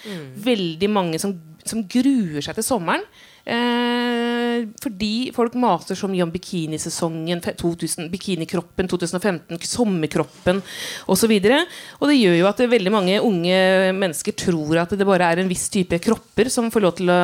[0.51, 3.07] Veldig mange som, som gruer seg til sommeren.
[3.45, 10.61] Eh, fordi folk maser så mye om bikinisesongen, 2000, bikinikroppen 2015, sommerkroppen
[11.07, 11.33] osv.
[11.33, 11.61] Og, så
[12.01, 13.59] og det gjør jo at veldig mange unge
[13.97, 17.21] mennesker tror at det bare er en viss type kropper som får lov til å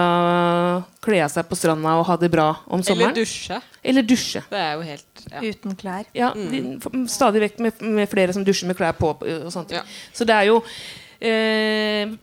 [1.06, 3.60] kle av seg på stranda og ha det bra om Eller dusje.
[3.84, 4.42] Eller dusje.
[4.50, 5.40] Det er jo helt ja.
[5.42, 6.06] Uten klær.
[6.16, 7.06] Ja, mm.
[7.10, 9.12] stadig vekk med, med flere som dusjer med klær på.
[9.20, 9.74] Og sånt.
[9.74, 9.84] Ja.
[10.14, 10.60] Så det er jo
[11.20, 12.14] eh,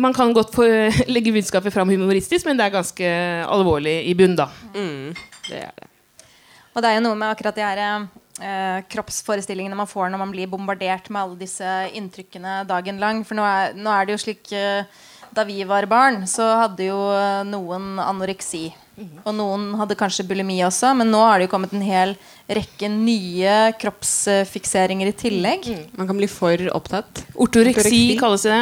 [0.00, 0.66] Man kan godt få
[1.14, 3.12] legge budskapet fram humoristisk, men det er ganske
[3.46, 4.48] alvorlig i bunn, da.
[4.74, 5.12] Mm,
[5.50, 5.88] det er det.
[6.72, 10.30] Og det er jo noe med akkurat de her eh, kroppsforestillingene man får når man
[10.32, 13.20] blir bombardert med alle disse inntrykkene dagen lang.
[13.28, 14.86] For nå er, nå er det jo slik eh,
[15.32, 16.96] Da vi var barn, så hadde jo
[17.48, 18.66] noen anoreksi.
[19.24, 22.12] Og noen hadde kanskje bulimi også, men nå har det jo kommet en hel
[22.52, 25.68] rekke nye kroppsfikseringer i tillegg.
[25.96, 27.24] Man kan bli for opptatt.
[27.32, 28.18] Ortoreksi Ortoreksi.
[28.20, 28.58] kalles det.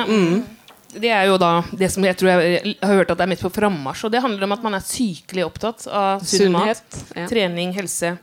[0.91, 3.45] Det er jo da det som jeg tror jeg har hørt at det er mest
[3.47, 4.05] på frammarsj.
[4.09, 7.01] Og det handler om at man er sykelig opptatt av sunn mat.
[7.15, 7.29] Ja.
[7.31, 8.17] trening, helse.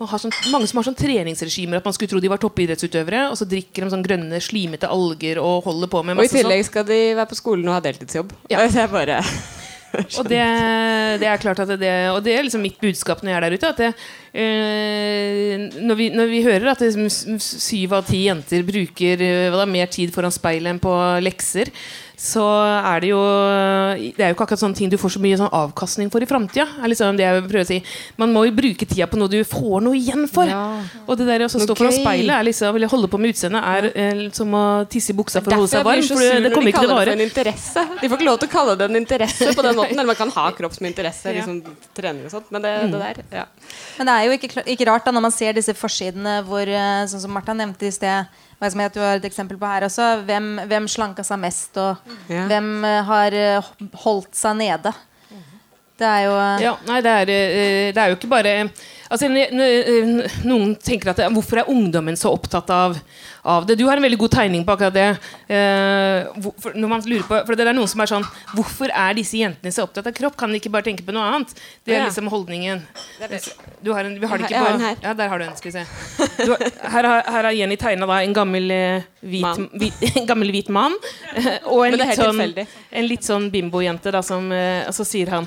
[0.00, 3.26] Man har sånn, mange som har sånn treningsregimer at man skulle tro de var toppidrettsutøvere,
[3.28, 6.32] og så drikker de sånn grønne, slimete alger og holder på med Og i masse
[6.32, 6.40] sånt.
[6.40, 8.32] tillegg skal de være på skolen og ha deltidsjobb.
[8.48, 8.64] Ja.
[8.70, 9.20] Det er bare
[10.20, 10.40] Og det,
[11.20, 13.56] det er klart at det, Og det er liksom mitt budskap når jeg er der
[13.58, 13.70] ute.
[13.72, 13.88] At det,
[14.38, 19.64] øh, når, vi, når vi hører at s- syv av ti jenter bruker eh, hva
[19.64, 21.72] da, mer tid foran speilet enn på lekser,
[22.20, 22.42] så
[22.84, 23.20] er det jo
[23.96, 26.28] Det er jo ikke akkurat sånne ting du får så mye sånn avkastning for i
[26.28, 26.66] framtida.
[26.84, 27.78] Liksom det jeg prøver å si.
[28.20, 30.50] Man må jo bruke tida på noe du får noe igjen for.
[30.50, 30.82] Ja.
[31.06, 32.02] Og det der å stå foran gøy.
[32.02, 35.40] speilet er liksom, eller holde på med utseendet er eh, som å tisse i buksa
[35.40, 36.04] for å holde seg varm.
[36.10, 37.16] For det, kommer de ikke til å vare.
[37.16, 39.96] De får ikke lov til å kalle det en interesse på den måten.
[39.96, 41.62] Eller man kan ha kropp som interesse, liksom
[41.96, 42.52] trening og sånt.
[42.52, 42.92] Men det, Mm.
[42.92, 43.44] det der, ja.
[43.98, 47.06] Men det er jo ikke, ikke rart da når man ser disse forsidene hvor eh,
[47.10, 48.26] Sånn som Martha nevnte i sted.
[48.60, 50.06] Hva som jeg, du har et eksempel på her også.
[50.28, 51.96] Hvem, hvem slanka seg mest, og
[52.28, 52.44] Ja.
[52.50, 53.70] hvem eh, har eh,
[54.04, 54.92] holdt seg nede?
[56.00, 57.30] Det er jo eh, Ja, nei, det er,
[57.92, 58.52] det er jo ikke bare
[59.10, 59.26] Altså,
[60.46, 62.94] Noen tenker at Hvorfor er ungdommen så opptatt av,
[63.44, 63.76] av det?
[63.80, 65.06] Du har en veldig god tegning på akkurat det.
[65.48, 69.14] Eh, hvor- når man lurer på, for det er noen som er sånn Hvorfor er
[69.14, 70.36] disse jentene så opptatt av kropp?
[70.36, 71.54] Kan de ikke bare tenke på noe annet?
[71.84, 72.82] Det er liksom holdningen.
[73.82, 74.96] Du har en, vi har det ikke på.
[75.02, 75.56] Ja, der har du en.
[75.56, 76.44] Skal vi se.
[76.44, 80.94] Du, har- her, har- Jenny tegna en gammel eh, hvit, hvit, gammel hvit mann.
[81.36, 82.40] eh, Og en litt sånn,
[82.92, 85.46] en litt sånn bimbojente, da, som eh, Og så sier han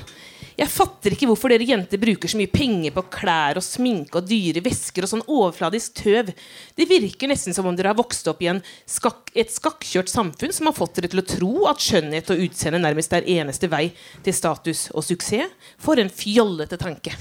[0.58, 4.28] jeg fatter ikke hvorfor dere jenter bruker så mye penger på klær og sminke og
[4.30, 6.30] dyre vesker og sånn overfladisk tøv.
[6.78, 10.54] Det virker nesten som om dere har vokst opp i en skakk, et skakkjørt samfunn
[10.54, 13.88] som har fått dere til å tro at skjønnhet og utseende nærmest er eneste vei
[14.26, 15.50] til status og suksess.
[15.82, 17.16] For en fjollete tanke.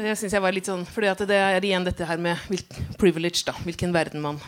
[0.00, 2.38] Det synes jeg var litt sånn Fordi at det er igjen dette her med
[3.00, 3.52] privilege, da.
[3.66, 4.38] Hvilken verden man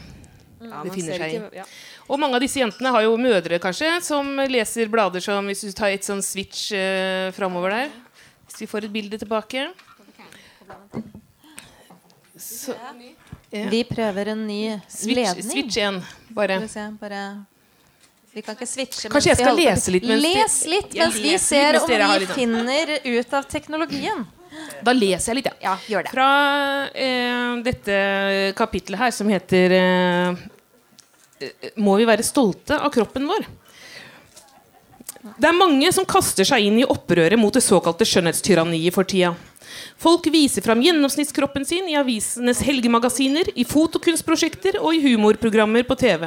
[0.62, 1.40] Ja, befinner seg i.
[1.58, 1.64] ja.
[2.08, 5.72] Og mange av disse jentene har jo mødre kanskje som leser blader som Hvis du
[5.76, 7.92] tar et sånn switch uh, framover der
[8.48, 9.68] Hvis vi får et bilde tilbake.
[12.42, 12.74] Så,
[13.52, 13.68] ja.
[13.70, 15.50] Vi prøver en ny Switch, ledning.
[15.50, 15.98] switch igjen,
[16.32, 16.58] bare.
[17.00, 17.22] Bare
[18.32, 21.76] Vi kan ikke switche Kanskje jeg skal lese litt mens Les litt mens vi ser
[21.76, 24.24] mens om vi finner ut av teknologien.
[24.84, 25.54] Da leser jeg litt, ja.
[25.62, 26.12] Ja, gjør det.
[26.12, 26.30] Fra
[26.92, 27.98] eh, dette
[28.58, 30.42] kapittelet her som heter eh, eh,
[31.76, 33.46] Må vi være stolte av kroppen vår?
[35.38, 39.36] Det er mange som kaster seg inn i opprøret mot det såkalte skjønnhetstyranniet for tida.
[40.02, 46.26] Folk viser fram gjennomsnittskroppen sin i avisenes helgemagasiner, i fotokunstprosjekter og i humorprogrammer på TV.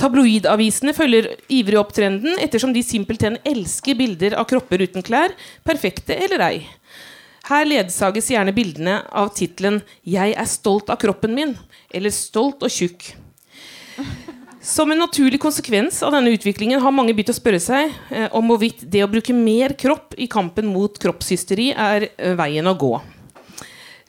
[0.00, 5.34] Tabloidavisene følger ivrig opp trenden, ettersom de simpelthen elsker bilder av kropper uten klær,
[5.66, 6.54] perfekte eller ei.
[7.50, 11.58] Her ledsages gjerne bildene av tittelen 'Jeg er stolt av kroppen min'
[11.92, 13.14] eller 'Stolt og tjukk'.
[14.60, 18.50] Som en naturlig konsekvens av denne utviklingen har mange begynt å spørre seg eh, om
[18.50, 22.92] hvorvidt det å bruke mer kropp i kampen mot kroppshysteri er eh, veien å gå.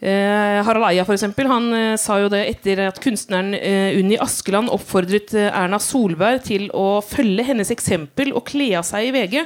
[0.01, 4.17] Eh, Harald Eia for eksempel, han eh, sa jo det etter at kunstneren eh, Unni
[4.19, 9.45] Askeland oppfordret Erna Solberg til å følge hennes eksempel og kle av seg i VG.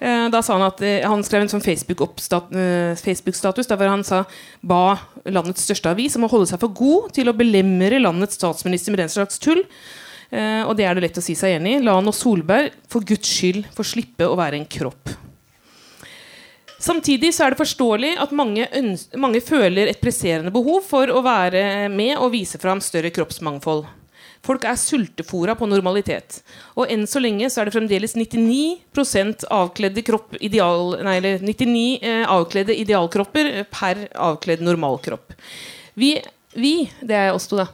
[0.00, 3.90] Eh, da sa Han at eh, han skrev en sånn Facebook-status eh, Facebook der hvor
[3.92, 4.22] han sa
[4.64, 4.96] ba
[5.28, 9.04] landets største avis om å holde seg for god til å belemre landets statsminister med
[9.04, 9.60] den slags tull.
[10.30, 11.78] Og det er det lett å si seg enig i.
[11.82, 15.10] La nå Solberg for Guds skyld få slippe å være en kropp.
[16.78, 18.68] Samtidig så er det forståelig at mange,
[19.18, 23.88] mange føler et presserende behov for å være med og vise fram større kroppsmangfold.
[24.46, 26.40] Folk er sultefora på normalitet.
[26.80, 31.82] Og enn så lenge så er det fremdeles 99% avkledde kropp ideal, nei, eller 99
[32.00, 35.36] eh, avkledde idealkropper per avkledd normalkropp.
[36.00, 36.14] Vi,
[36.56, 36.74] vi,
[37.04, 37.68] det er oss to, da.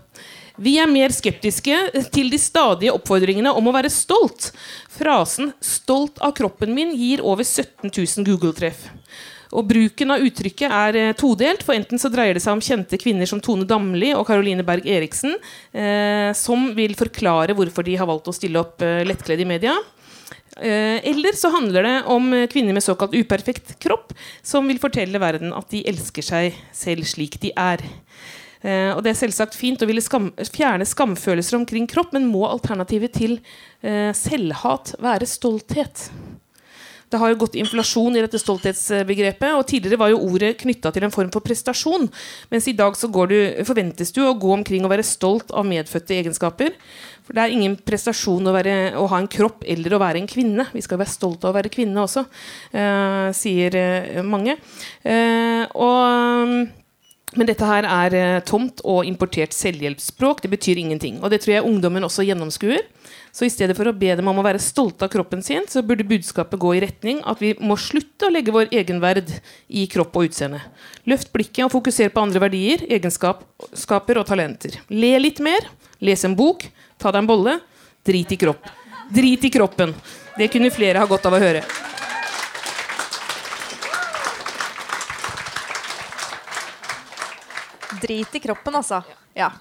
[0.57, 1.77] Vi er mer skeptiske
[2.15, 4.51] til de stadige oppfordringene om å være stolt.
[4.97, 8.89] Frasen 'stolt av kroppen min' gir over 17 000 Google-treff.
[9.57, 11.65] Og Bruken av uttrykket er eh, todelt.
[11.65, 14.87] for Enten så dreier det seg om kjente kvinner som Tone Damli og Caroline Berg
[14.87, 15.37] Eriksen,
[15.73, 19.77] eh, som vil forklare hvorfor de har valgt å stille opp eh, lettkledd i media.
[20.57, 24.13] Eh, eller så handler det om kvinner med såkalt uperfekt kropp,
[24.45, 27.85] som vil fortelle verden at de elsker seg selv slik de er.
[28.67, 32.47] Eh, og Det er selvsagt fint å ville skam fjerne skamfølelser omkring kropp, men må
[32.49, 33.39] alternativet til
[33.83, 36.09] eh, selvhat være stolthet?
[37.11, 41.07] Det har jo gått inflasjon i dette stolthetsbegrepet, og tidligere var jo ordet knytta til
[41.07, 42.09] en form for prestasjon,
[42.51, 43.37] mens i dag så du,
[43.69, 46.75] forventes du å gå omkring og være stolt av medfødte egenskaper.
[47.27, 50.31] For det er ingen prestasjon å, være, å ha en kropp eller å være en
[50.31, 50.67] kvinne.
[50.75, 52.27] Vi skal være stolte av å være kvinne også,
[52.75, 54.59] eh, sier eh, mange.
[55.07, 56.75] Eh, og
[57.37, 60.45] men dette her er eh, tomt og importert selvhjelpsspråk.
[60.45, 61.19] Det betyr ingenting.
[61.23, 62.85] Og det tror jeg ungdommen også gjennomskuer.
[63.37, 65.83] Så i stedet for å be dem om å være stolte av kroppen sin, så
[65.85, 69.29] burde budskapet gå i retning at vi må slutte å legge vår egenverd
[69.69, 70.63] i kropp og utseende.
[71.05, 74.79] Løft blikket og fokuser på andre verdier, egenskaper og talenter.
[74.89, 75.69] Le litt mer.
[76.01, 76.65] Les en bok.
[76.97, 77.59] Ta deg en bolle.
[78.09, 78.73] Drit i kropp.
[79.13, 79.93] Drit i kroppen.
[80.39, 81.61] Det kunne flere ha godt av å høre.
[88.01, 89.05] Drit i kroppen, altså.
[89.37, 89.53] Ja.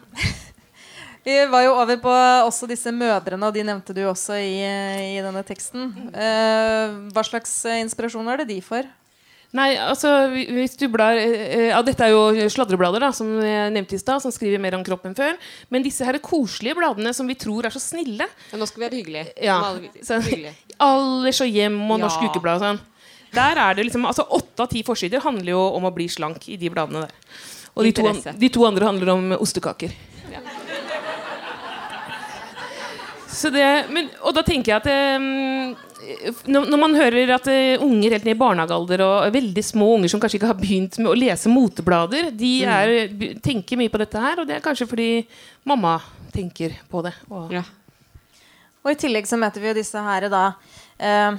[1.25, 2.11] Vi var jo over på
[2.45, 4.59] også disse mødrene, og de nevnte du også i,
[5.17, 5.87] i denne teksten.
[6.13, 8.85] Uh, hva slags inspirasjon er det de får?
[9.55, 13.95] Nei, altså hvis du blar eh, ja, Dette er jo sladreblader da, som jeg nevnte
[13.95, 15.37] i stad, som skriver mer om kroppen før.
[15.71, 18.87] Men disse her koselige bladene som vi tror er så snille Ja, nå skal vi
[18.89, 19.31] være hyggelige.
[19.45, 21.45] Ja, alle- så-.
[21.45, 22.01] Og hjem og Ja.
[22.03, 22.81] Norsk Ukeblad og sånn.
[23.35, 26.49] Der er det liksom, altså Åtte av ti forsider handler jo om å bli slank
[26.51, 27.15] i de bladene der.
[27.75, 29.91] Og de to, de to andre handler om ostekaker.
[29.91, 30.54] Så
[33.53, 35.75] det, men, og da tenker jeg at um,
[36.51, 40.21] når, man hører at eh, unger helt ned i barnehagealder og veldig små unger som
[40.21, 42.93] kanskje ikke har begynt med å lese moteblader, de er,
[43.43, 45.09] tenker mye på dette her, og det er kanskje fordi
[45.67, 45.97] mamma
[46.35, 47.15] tenker på det.
[47.29, 47.63] Og, Ja.
[48.85, 50.43] Og i tillegg så møter vi jo disse her da
[51.01, 51.37] eh,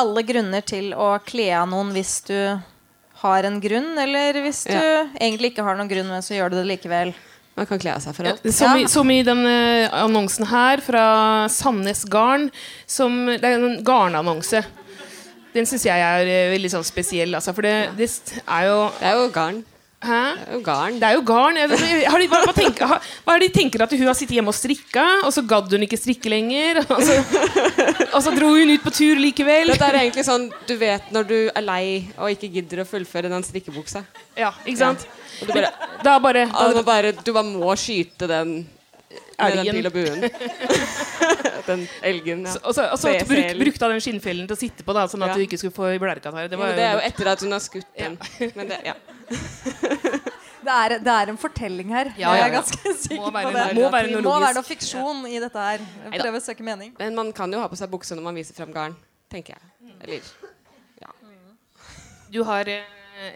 [0.00, 2.38] Alle grunner til å kle av noen hvis du
[3.20, 5.04] har en grunn, eller hvis du Ja.
[5.20, 7.14] egentlig ikke har noen grunn, men så gjør du det likevel.
[7.56, 8.42] Man kan kle av seg for alt.
[8.52, 11.04] Som, i, som i den eh, annonsen her fra
[11.52, 12.50] Sandnes Garn.
[12.84, 14.60] Som, det er en garnannonse.
[15.56, 17.32] Den syns jeg er eh, veldig sånn spesiell.
[17.38, 18.10] Altså, for det, det
[18.44, 19.62] er jo Det er jo garn.
[20.06, 20.20] Hæ?
[20.64, 20.98] Garn.
[21.00, 21.58] Det er jo garn.
[21.58, 24.36] Har de, hva, hva, tenker, har, hva er det de tenker at hun har sittet
[24.38, 26.82] hjemme og strikka, og så gadd hun ikke strikke lenger?
[26.86, 27.16] Og så,
[28.12, 29.72] og så dro hun ut på tur likevel.
[29.74, 31.86] Dette er egentlig sånn du vet når du er lei
[32.16, 34.04] og ikke gidder å fullføre den strikkebuksa.
[34.38, 35.06] Ja, ikke sant?
[35.42, 35.72] Og du bare,
[36.04, 38.56] Da bare, da, du, bare, du bare må skyte den
[39.10, 39.86] med den Elgen.
[39.86, 39.92] og
[41.66, 42.54] den elgen, ja.
[42.62, 42.86] og så,
[43.26, 45.36] bruk, brukte hun skinnfellen til å sitte på, da, sånn at Ja.
[45.38, 46.48] du ikke skulle få blærekatarr.
[46.50, 48.18] Det, Ja, det er jo etter at hun har skutt den.
[48.56, 48.94] Men det, ja.
[50.66, 52.08] Det er, det er en fortelling her.
[52.18, 53.52] Ja, ja, Jeg er ganske sikker på det.
[53.70, 55.84] Det må være noe Det må være noe fiksjon i dette her.
[56.10, 56.90] Prøve å søke mening.
[56.98, 58.96] Men man kan jo ha på seg bukse når man viser frem garn,
[59.30, 59.94] tenker jeg.
[60.02, 60.26] Eller
[62.34, 62.82] Du har eh,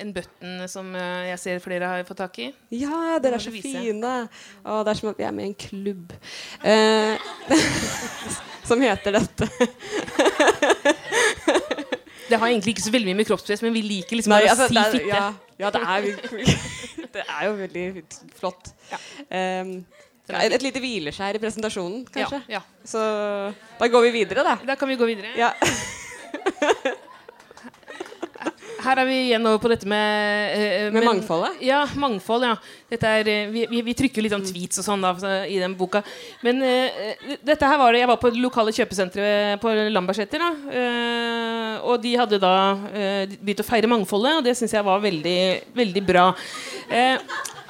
[0.01, 2.51] en button som eh, jeg ser flere har fått tak i.
[2.75, 4.15] Ja, dere er så fine!
[4.65, 6.13] Å, det er som at vi er med i en klubb.
[6.65, 7.31] Eh,
[8.69, 9.49] som heter dette.
[12.31, 14.53] Det har egentlig ikke så veldig mye med kroppspress, men vi liker liksom Nei, bare
[14.53, 15.09] altså, å si det fitte.
[15.11, 16.01] ja, ja, det er,
[17.17, 17.87] det er jo veldig
[18.39, 18.71] flott.
[19.27, 19.73] Um,
[20.31, 22.43] et, et lite hvileskjær i presentasjonen, kanskje.
[22.47, 22.87] Ja, ja.
[22.87, 23.03] Så
[23.81, 24.59] da går vi videre, da.
[24.63, 25.35] Da kan vi gå videre.
[25.39, 25.55] Ja.
[28.85, 31.61] Her er vi igjen over på dette med eh, Med mangfoldet?
[31.67, 32.47] Ja, mangfold.
[32.49, 32.55] ja
[33.01, 35.75] er, eh, vi, vi, vi trykker litt sånn tweets og sånn da, så- i den
[35.79, 36.03] boka.
[36.43, 40.41] Men eh, dette her var det Jeg var på det lokale kjøpesenteret på Lambertseter.
[40.73, 42.55] eh, og de hadde da
[42.93, 45.39] eh, begynt å feire mangfoldet, og det syns jeg var veldig,
[45.77, 46.27] veldig bra.
[46.91, 47.17] Eh,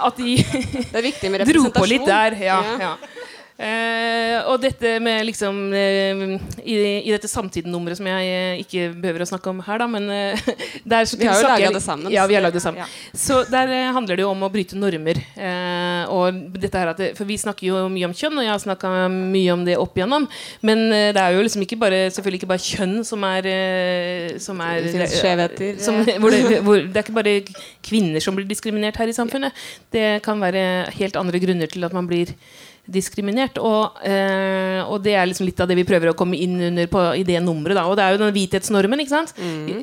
[0.00, 0.36] at de
[1.52, 2.38] dro på litt der.
[2.40, 2.94] Ja, Ja.
[3.60, 6.20] Eh, og dette med liksom eh,
[6.64, 10.06] i, I dette samtidsnummeret som jeg eh, ikke behøver å snakke om her, da, men
[10.14, 10.46] eh,
[10.92, 12.80] der Vi har jo laga det sammen, Ja, vi har laget det sammen.
[12.80, 12.86] ja.
[13.12, 15.20] Så der eh, handler det jo om å bryte normer.
[15.36, 18.62] Eh, og dette her det, For vi snakker jo mye om kjønn, og jeg har
[18.64, 20.24] snakka mye om det opp igjennom.
[20.64, 23.50] Men det er jo liksom ikke bare selvfølgelig ikke bare kjønn som er,
[24.40, 25.76] som er Det finnes skjevheter.
[25.84, 27.36] som, hvor det, hvor, det er ikke bare
[27.84, 29.52] kvinner som blir diskriminert her i samfunnet.
[29.92, 30.64] Det kan være
[30.96, 32.32] helt andre grunner til at man blir
[32.90, 33.60] diskriminert.
[33.62, 36.90] Og, eh, og det er liksom litt av det vi prøver å komme inn under
[36.90, 37.78] på, i det nummeret.
[37.78, 37.86] Da.
[37.90, 39.04] Og det er jo den hvithetsnormen.
[39.04, 39.34] ikke sant?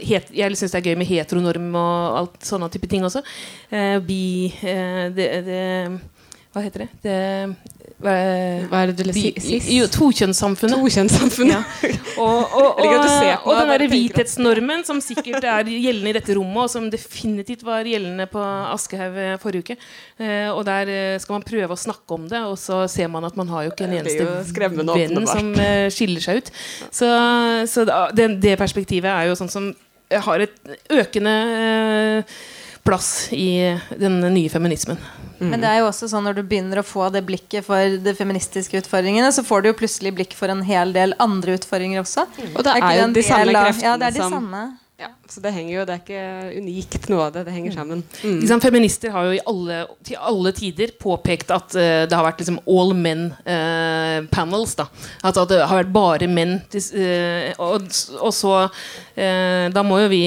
[0.03, 3.23] Het, jeg syns det er gøy med heteronorm og alt sånne type ting også.
[3.71, 4.21] Eh, bi
[4.61, 5.63] eh, det, det
[6.53, 6.89] Hva heter det?
[7.03, 7.17] det
[7.97, 8.13] hva,
[8.69, 9.29] Hva er det du vil si?
[9.41, 9.69] Cis?
[9.73, 10.77] jo, Tokjønnssamfunnet.
[10.77, 11.85] Tokjønnssamfunnet.
[12.17, 16.63] Og, og, og, på og den der hvithetsnormen som sikkert er gjeldende i dette rommet,
[16.63, 18.41] og som definitivt var gjeldende på
[18.73, 19.77] Aschehoug eh, forrige uke.
[20.17, 23.25] Eh, og der eh, skal man prøve å snakke om det, og så ser man
[23.27, 26.53] at man har jo ikke en eneste venn som eh, skiller seg ut.
[26.89, 27.09] Så,
[27.69, 27.85] så
[28.17, 29.69] det, det perspektivet er jo sånn som
[30.07, 30.53] har et
[30.93, 32.37] økende eh,
[32.87, 33.47] plass i
[33.99, 34.99] den nye feminismen.
[35.37, 38.13] Men det er jo også sånn når du begynner å få det blikket for de
[38.17, 42.25] feministiske utfordringene, så får du jo plutselig blikk for en hel del andre utfordringer også.
[42.55, 44.63] Og det er, er jo de samme kreftene Ja, det er de som samme.
[44.97, 46.21] Ja, Så det henger jo, det er ikke
[46.57, 47.43] unikt noe av det.
[47.45, 47.99] Det henger sammen.
[48.23, 48.39] Mm.
[48.39, 48.61] Liksom.
[48.63, 49.75] Feminister har jo i alle,
[50.07, 54.73] til alle tider påpekt at uh, det har vært liksom all men eh, panels.
[54.79, 54.87] Uh,
[55.21, 56.55] At, at det har vært bare menn.
[56.73, 57.85] eh, og,
[58.17, 58.55] og så
[59.17, 60.19] Da må jo vi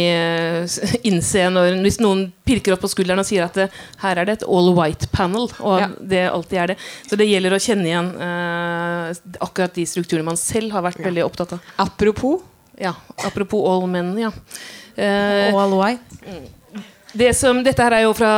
[1.07, 3.69] innse når, Hvis noen pirker opp på skulderen og sier at det,
[4.03, 5.89] her er det et all white panel, og Ja.
[5.99, 6.79] det alltid er det.
[7.07, 8.11] Så det gjelder å kjenne igjen
[9.41, 11.71] akkurat de strukturene man selv har vært veldig opptatt av.
[11.87, 12.41] Apropos
[12.81, 12.95] Ja,
[13.27, 14.31] Apropos all men, ja.
[14.97, 16.41] Eh, All white.
[17.13, 18.31] det som, dette her er jo fra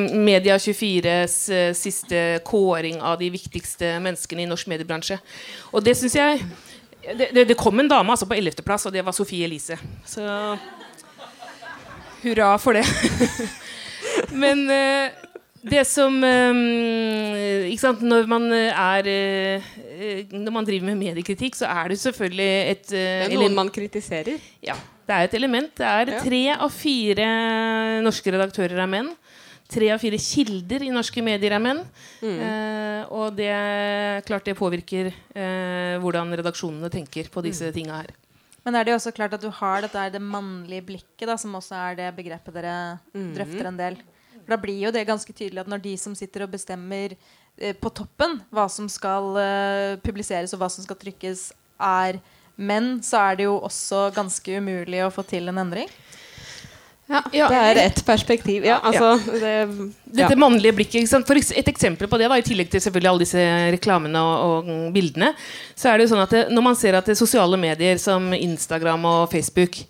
[0.00, 5.20] Media24s eh, siste kåring av de viktigste menneskene i norsk mediebransje.
[5.70, 6.42] Og det syns jeg
[7.06, 9.78] det, det, det kom en dame altså på 11.-plass, og det var Sofie Elise.
[10.06, 10.26] Så
[12.24, 12.82] hurra for det.
[14.42, 15.14] Men eh,
[15.66, 21.68] det som eh, ikke sant, Når man er eh, Når man driver med mediekritikk, så
[21.70, 24.38] er det selvfølgelig et Det eh, er ele- noen man kritiserer.
[24.62, 24.74] ja,
[25.06, 25.72] det er et element.
[25.76, 26.20] Det er Ja.
[26.22, 27.26] tre av fire
[28.02, 29.12] norske redaktører er menn.
[29.68, 31.80] Tre av fire kilder i norske medier er menn.
[32.22, 32.38] Mm.
[32.40, 37.46] Eh, og det er klart det påvirker eh, hvordan redaksjonene tenker på Mm.
[37.50, 38.10] disse tinga her.
[38.64, 41.36] Men er det jo også klart at du har dette er det mannlige blikket, da,
[41.36, 43.34] som også er det begrepet dere mm.
[43.36, 43.96] drøfter en del.
[44.46, 47.16] For da blir jo det ganske tydelig at når de som sitter og bestemmer
[47.58, 51.48] eh, på toppen, hva som skal eh, publiseres og hva som skal trykkes,
[51.82, 52.20] er
[52.56, 55.90] menn, så er det jo også ganske umulig å få til en endring.
[57.06, 57.48] Ja, Ja.
[57.48, 58.64] Det er ett perspektiv.
[58.66, 61.10] Ja, altså det, Dette mannlige blikket.
[61.26, 63.44] For et eksempel på det, da, i tillegg til selvfølgelig alle disse
[63.74, 65.32] reklamene og, og bildene,
[65.74, 67.98] så er det jo sånn at det, når man ser at det er sosiale medier
[68.02, 69.84] som Instagram og Facebook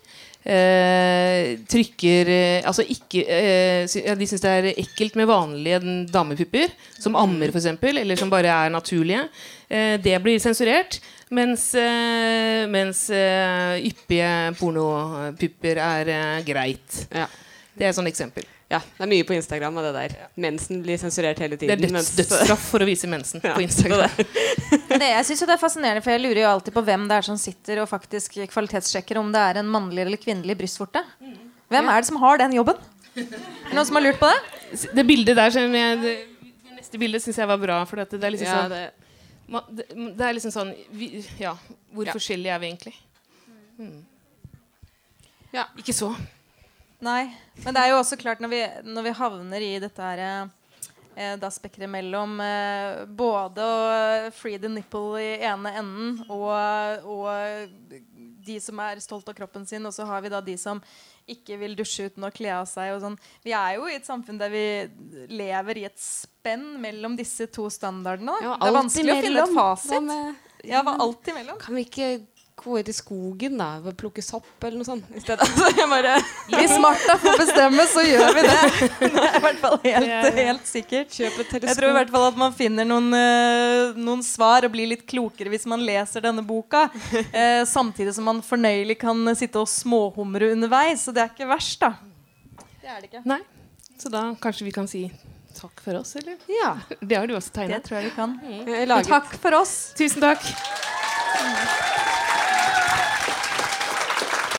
[0.45, 5.79] eh, trykker eh, Altså ikke eh, sy- ja, De syns det er ekkelt med vanlige
[6.13, 9.27] damepupper, som ammer f.eks., eller som bare er naturlige.
[9.69, 10.99] Eh, det blir sensurert.
[11.29, 14.29] Mens, eh, mens eh, yppige
[14.59, 16.13] pornopupper er
[16.47, 17.07] greit.
[17.11, 17.27] ja.
[17.77, 18.45] Det er et sånt eksempel.
[18.67, 20.13] Ja, det er mye på Instagram av det der.
[20.43, 21.79] Mensen blir sensurert hele tiden.
[21.79, 24.09] Det er døds, dødsstraff for å vise mensen Ja, på Instagram.
[24.17, 24.25] Det.
[25.01, 27.15] det, jeg synes jo det er fascinerende, for jeg lurer jo alltid på hvem det
[27.21, 31.05] er som sitter og faktisk kvalitetssjekker om det er en mannlig eller kvinnelig brystvorte.
[31.71, 32.83] Hvem er det som har den jobben?
[33.17, 34.83] Er det noen som har lurt på det?
[34.99, 36.15] Det bildet der som jeg, det,
[36.67, 37.79] det neste bildet syns jeg var bra.
[37.87, 38.85] For det er liksom ja, sånn det,
[39.79, 39.87] det,
[40.19, 41.55] det er liksom sånn vi, Ja,
[41.95, 42.19] hvor Ja.
[42.19, 42.97] forskjellige er vi egentlig?
[45.55, 45.69] Ja.
[45.79, 46.11] Ikke så.
[47.03, 47.27] Nei.
[47.63, 51.35] Men det er jo også klart når vi, når vi havner i dette her eh,
[51.37, 57.99] da spekkeret mellom eh, både å free the nipple i ene enden og, og
[58.47, 60.81] de som er stolt av kroppen sin, og så har vi da de som
[61.27, 62.93] ikke vil dusje uten å kle av seg.
[62.95, 63.17] Og sånn.
[63.43, 64.63] Vi er jo i et samfunn der vi
[65.33, 68.37] lever i et spenn mellom disse to standardene.
[68.45, 70.11] ja, det er vanskelig å finne et fasit.
[70.67, 71.59] Ja, hva alt imellom.
[71.61, 72.09] Kan vi ikke
[72.57, 75.45] gå ut i skogen da og plukke sopp eller noe sånt i stedet?
[75.47, 76.15] Altså, jeg bare,
[76.51, 78.55] Hvis Martha får bestemme, så gjør vi det.
[79.03, 81.13] Det er i hvert fall helt, helt sikkert.
[81.13, 81.67] kjøp et teleskop.
[81.69, 85.05] Jeg tror i hvert fall at man finner noen, eh, noen svar og blir litt
[85.09, 86.87] klokere hvis man leser denne boka.
[87.37, 91.03] Eh, samtidig som man fornøyelig kan sitte og småhumre underveis.
[91.05, 91.93] Så det er ikke verst, da.
[92.81, 93.23] Det er det ikke.
[93.29, 93.39] Nei.
[93.99, 95.05] Så da kanskje vi kan si
[95.57, 96.37] takk for oss, eller?
[96.51, 96.75] Ja.
[97.01, 97.83] Det har du også Det tegnet.
[97.87, 98.37] tror jeg vi kan.
[98.43, 99.05] Mm.
[99.09, 99.77] Takk for oss.
[99.97, 100.45] Tusen takk.